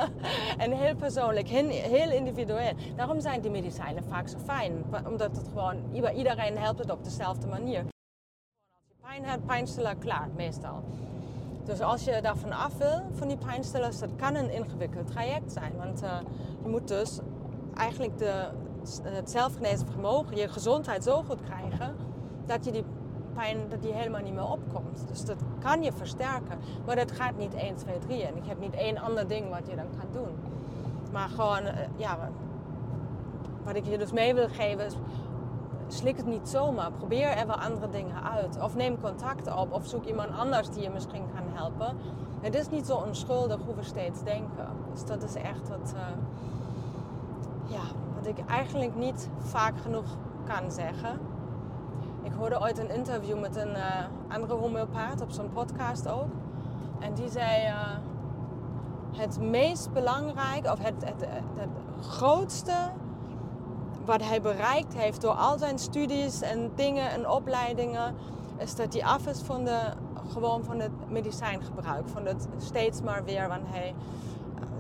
en 0.59 0.73
heel 0.73 0.95
persoonlijk, 0.97 1.49
heel 1.49 2.11
individueel. 2.11 2.73
Daarom 2.97 3.21
zijn 3.21 3.41
die 3.41 3.51
medicijnen 3.51 4.05
vaak 4.05 4.29
zo 4.29 4.39
fijn. 4.39 4.85
Omdat 5.07 5.37
het 5.37 5.49
gewoon, 5.49 5.77
iedereen 5.93 6.59
helpt 6.59 6.79
het 6.79 6.91
op 6.91 7.05
dezelfde 7.05 7.47
manier. 7.47 7.79
Als 8.73 8.85
je 8.89 8.95
pijn 9.01 9.25
hebt, 9.25 9.47
pijnstiller, 9.47 9.97
klaar, 9.97 10.29
meestal. 10.37 10.83
Dus 11.65 11.81
als 11.81 12.05
je 12.05 12.21
daarvan 12.23 12.53
af 12.53 12.77
wil, 12.77 13.03
van 13.13 13.29
die 13.29 13.37
pijnstillers, 13.37 13.99
dat 13.99 14.11
kan 14.17 14.35
een 14.35 14.51
ingewikkeld 14.51 15.07
traject 15.07 15.53
zijn. 15.53 15.73
Want 15.77 16.03
uh, 16.03 16.19
je 16.63 16.69
moet 16.69 16.89
dus 16.89 17.19
eigenlijk 17.75 18.19
de, 18.19 18.49
het 19.03 19.31
zelfgenezen 19.31 19.87
vermogen, 19.87 20.37
je 20.37 20.49
gezondheid 20.49 21.05
zo 21.05 21.23
goed 21.23 21.43
krijgen, 21.43 21.97
dat 22.47 22.65
je 22.65 22.71
die 22.71 22.85
pijn 23.35 23.59
dat 23.69 23.83
die 23.83 23.93
helemaal 23.93 24.23
niet 24.23 24.35
meer 24.35 24.51
opkomt. 24.51 25.05
Dus 25.09 25.25
dat 25.25 25.37
kan 25.59 25.83
je 25.83 25.93
versterken. 25.93 26.59
Maar 26.87 26.97
dat 26.97 27.13
gaat 27.13 27.37
niet 27.37 27.55
1, 27.55 27.77
2, 27.77 27.99
3. 27.99 28.23
En 28.23 28.37
ik 28.37 28.47
heb 28.47 28.61
niet 28.61 28.75
één 28.75 28.99
ander 28.99 29.29
ding 29.29 29.51
wat 29.51 29.67
je 29.69 29.77
dan 29.77 29.87
kan 29.99 30.23
doen. 30.23 30.35
Maar 31.13 31.29
gewoon, 31.29 31.63
uh, 31.63 31.73
ja, 31.97 32.19
wat 33.65 33.75
ik 33.75 33.85
je 33.87 33.99
dus 33.99 34.13
mee 34.13 34.35
wil 34.35 34.49
geven 34.49 34.85
is, 34.85 34.97
slik 35.89 36.17
het 36.17 36.27
niet 36.27 36.49
zomaar. 36.49 36.93
Probeer 36.93 37.29
er 37.29 37.47
wel 37.47 37.57
andere 37.57 37.89
dingen 37.89 38.23
uit. 38.23 38.63
Of 38.63 38.75
neem 38.75 39.01
contact 39.01 39.55
op. 39.55 39.73
Of 39.73 39.87
zoek 39.87 40.05
iemand 40.05 40.31
anders 40.31 40.71
die 40.71 40.83
je 40.83 40.91
misschien 40.91 41.25
kan 41.35 41.45
helpen. 41.53 41.97
Het 42.41 42.55
is 42.55 42.69
niet 42.69 42.87
zo 42.87 42.97
onschuldig 42.97 43.61
hoe 43.65 43.75
we 43.75 43.83
steeds 43.83 44.23
denken. 44.23 44.69
Dus 44.93 45.05
dat 45.05 45.23
is 45.23 45.35
echt 45.35 45.69
wat, 45.69 45.95
uh, 45.97 46.03
ja, 47.67 47.83
wat 48.15 48.27
ik 48.27 48.47
eigenlijk 48.47 48.97
niet 48.97 49.29
vaak 49.39 49.81
genoeg 49.81 50.17
kan 50.45 50.71
zeggen. 50.71 51.19
Ik 52.23 52.33
hoorde 52.33 52.61
ooit 52.61 52.79
een 52.79 52.91
interview 52.91 53.41
met 53.41 53.57
een 53.57 53.71
uh, 53.71 54.05
andere 54.29 54.55
homeopaat 54.55 55.21
op 55.21 55.31
zo'n 55.31 55.53
podcast 55.53 56.09
ook. 56.09 56.31
En 57.01 57.15
die 57.15 57.29
zei... 57.31 57.67
Uh, 57.67 57.97
het 59.13 59.41
meest 59.41 59.93
belangrijke, 59.93 60.73
of 60.73 60.79
het, 60.79 61.05
het, 61.05 61.21
het, 61.57 61.69
grootste 62.01 62.75
wat 64.05 64.23
hij 64.23 64.41
bereikt 64.41 64.95
heeft 64.95 65.21
door 65.21 65.33
al 65.33 65.59
zijn 65.59 65.79
studies 65.79 66.41
en 66.41 66.71
dingen 66.75 67.11
en 67.11 67.29
opleidingen, 67.29 68.15
is 68.59 68.75
dat 68.75 68.93
hij 68.93 69.05
af 69.05 69.27
is 69.27 69.41
van, 69.41 69.65
de, 69.65 69.79
gewoon 70.29 70.65
van 70.65 70.81
het 70.81 70.91
medicijngebruik. 71.09 72.09
Van 72.09 72.27
het 72.27 72.49
steeds 72.59 73.03
maar 73.03 73.25
weer, 73.25 73.49
want 73.49 73.63
hij 73.67 73.95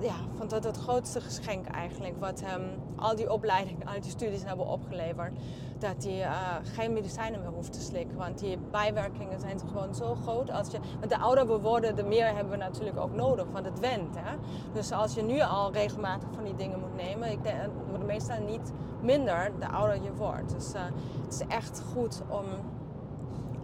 ja, 0.00 0.14
vond 0.36 0.50
dat 0.50 0.64
het 0.64 0.76
grootste 0.76 1.20
geschenk 1.20 1.66
eigenlijk. 1.66 2.14
Wat 2.18 2.40
hem 2.44 2.62
al 2.96 3.16
die 3.16 3.32
opleidingen, 3.32 3.86
al 3.86 4.00
die 4.00 4.10
studies 4.10 4.44
hebben 4.44 4.66
opgeleverd. 4.66 5.32
Dat 5.78 6.04
hij 6.04 6.20
uh, 6.20 6.56
geen 6.62 6.92
medicijnen 6.92 7.40
meer 7.40 7.50
hoeft 7.50 7.72
te 7.72 7.80
slikken. 7.80 8.16
Want 8.16 8.38
die 8.38 8.58
bijwerkingen 8.70 9.40
zijn 9.40 9.60
gewoon 9.66 9.94
zo 9.94 10.14
groot. 10.14 10.50
Als 10.50 10.70
je, 10.70 10.78
want 10.98 11.10
de 11.10 11.18
ouder 11.18 11.46
we 11.46 11.58
worden, 11.58 11.96
de 11.96 12.04
meer 12.04 12.26
hebben 12.26 12.50
we 12.50 12.56
natuurlijk 12.56 12.98
ook 12.98 13.14
nodig. 13.14 13.46
Want 13.52 13.64
het 13.64 13.80
went. 13.80 14.16
Hè? 14.18 14.36
Dus 14.72 14.92
als 14.92 15.14
je 15.14 15.22
nu 15.22 15.40
al 15.40 15.72
regelmatig 15.72 16.28
van 16.34 16.44
die 16.44 16.54
dingen 16.54 16.80
moet 16.80 16.96
nemen. 16.96 17.30
Ik 17.30 17.42
denk, 17.42 17.56
het 17.92 18.06
meestal 18.06 18.40
niet 18.40 18.72
minder 19.00 19.52
de 19.58 19.68
ouder 19.68 20.02
je 20.02 20.12
wordt. 20.14 20.52
Dus 20.52 20.74
uh, 20.74 20.80
het 21.24 21.32
is 21.32 21.46
echt 21.46 21.82
goed 21.92 22.22
om 22.28 22.44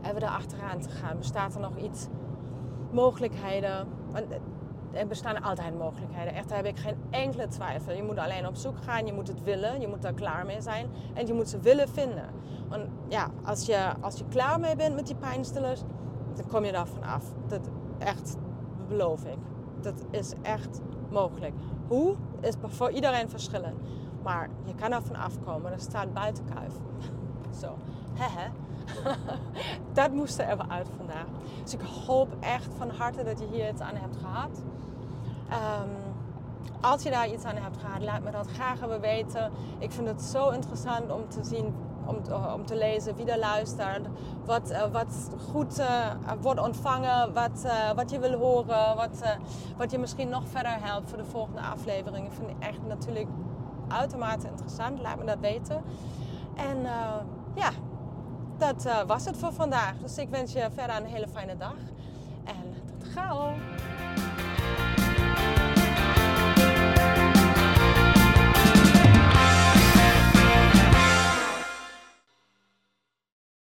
even 0.02 0.22
erachteraan 0.22 0.80
te 0.80 0.88
gaan. 0.88 1.18
Bestaat 1.18 1.54
er 1.54 1.60
nog 1.60 1.76
iets 1.76 2.06
mogelijkheden? 2.90 3.86
Want 4.10 4.26
er 4.92 5.06
bestaan 5.06 5.42
altijd 5.42 5.78
mogelijkheden. 5.78 6.34
Echt, 6.34 6.48
daar 6.48 6.56
heb 6.56 6.66
ik 6.66 6.78
geen 6.78 6.96
enkele 7.10 7.48
twijfel. 7.48 7.92
Je 7.92 8.02
moet 8.02 8.18
alleen 8.18 8.46
op 8.46 8.56
zoek 8.56 8.82
gaan, 8.82 9.06
je 9.06 9.12
moet 9.12 9.28
het 9.28 9.42
willen, 9.42 9.80
je 9.80 9.88
moet 9.88 10.02
daar 10.02 10.14
klaar 10.14 10.46
mee 10.46 10.60
zijn 10.60 10.86
en 11.14 11.26
je 11.26 11.32
moet 11.32 11.48
ze 11.48 11.60
willen 11.60 11.88
vinden. 11.88 12.28
Want 12.68 12.88
ja, 13.08 13.30
als 13.44 13.66
je, 13.66 13.92
als 14.00 14.18
je 14.18 14.24
klaar 14.28 14.60
mee 14.60 14.76
bent 14.76 14.94
met 14.94 15.06
die 15.06 15.16
pijnstillers, 15.16 15.80
dan 16.34 16.46
kom 16.46 16.64
je 16.64 16.72
daarvan 16.72 17.02
af. 17.02 17.24
Dat 17.46 17.68
echt, 17.98 18.36
beloof 18.88 19.24
ik. 19.24 19.38
Dat 19.80 20.04
is 20.10 20.32
echt 20.42 20.80
mogelijk. 21.10 21.54
Hoe 21.88 22.16
is 22.40 22.54
voor 22.60 22.90
iedereen 22.90 23.28
verschillend. 23.28 23.80
Maar 24.22 24.48
je 24.64 24.74
kan 24.74 24.92
er 24.92 25.02
van 25.02 25.16
afkomen. 25.16 25.70
Dat 25.70 25.80
staat 25.80 26.14
buiten 26.14 26.44
kuif. 26.54 26.74
Zo, 27.60 27.76
hehe. 28.14 28.50
dat 29.92 30.12
moest 30.12 30.38
er 30.38 30.48
even 30.48 30.70
uit 30.70 30.88
vandaag. 30.96 31.26
Dus 31.62 31.74
ik 31.74 31.80
hoop 32.06 32.36
echt 32.40 32.68
van 32.78 32.90
harte 32.90 33.24
dat 33.24 33.38
je 33.38 33.46
hier 33.50 33.68
iets 33.68 33.80
aan 33.80 33.96
hebt 33.96 34.16
gehad. 34.16 34.62
Um, 35.50 35.90
als 36.80 37.02
je 37.02 37.10
daar 37.10 37.28
iets 37.28 37.44
aan 37.44 37.56
hebt 37.56 37.76
gehad, 37.76 38.02
laat 38.02 38.22
me 38.22 38.30
dat 38.30 38.46
graag 38.46 38.82
even 38.82 39.00
weten. 39.00 39.52
Ik 39.78 39.92
vind 39.92 40.08
het 40.08 40.22
zo 40.22 40.48
interessant 40.48 41.12
om 41.12 41.28
te 41.28 41.44
zien, 41.44 41.74
om, 42.04 42.16
om 42.54 42.66
te 42.66 42.76
lezen 42.76 43.16
wie 43.16 43.30
er 43.30 43.38
luistert. 43.38 44.06
Wat, 44.44 44.70
uh, 44.70 44.82
wat 44.92 45.30
goed 45.50 45.78
uh, 45.78 46.06
wordt 46.40 46.60
ontvangen, 46.60 47.32
wat, 47.32 47.66
wat 47.94 48.10
je 48.10 48.18
wil 48.18 48.32
horen, 48.32 48.96
wat, 48.96 49.22
wat 49.76 49.90
je 49.90 49.98
misschien 49.98 50.28
nog 50.28 50.42
verder 50.48 50.76
helpt 50.80 51.08
voor 51.08 51.18
de 51.18 51.24
volgende 51.24 51.60
afleveringen. 51.60 52.32
Vind 52.32 52.48
ik 52.48 52.56
echt 52.58 52.86
natuurlijk 52.86 53.28
uitermate 53.88 54.46
interessant. 54.46 55.00
Laat 55.00 55.18
me 55.18 55.24
dat 55.24 55.38
weten. 55.40 55.82
En 56.56 56.82
ja, 57.54 57.70
dat 58.58 59.06
was 59.06 59.24
het 59.24 59.36
voor 59.36 59.52
vandaag. 59.52 59.92
Dus 60.02 60.18
ik 60.18 60.28
wens 60.28 60.52
je 60.52 60.68
verder 60.74 60.96
een 60.96 61.06
hele 61.06 61.28
fijne 61.28 61.56
dag. 61.56 61.76
En 62.44 62.74
tot 62.98 63.08
gauw! 63.12 63.54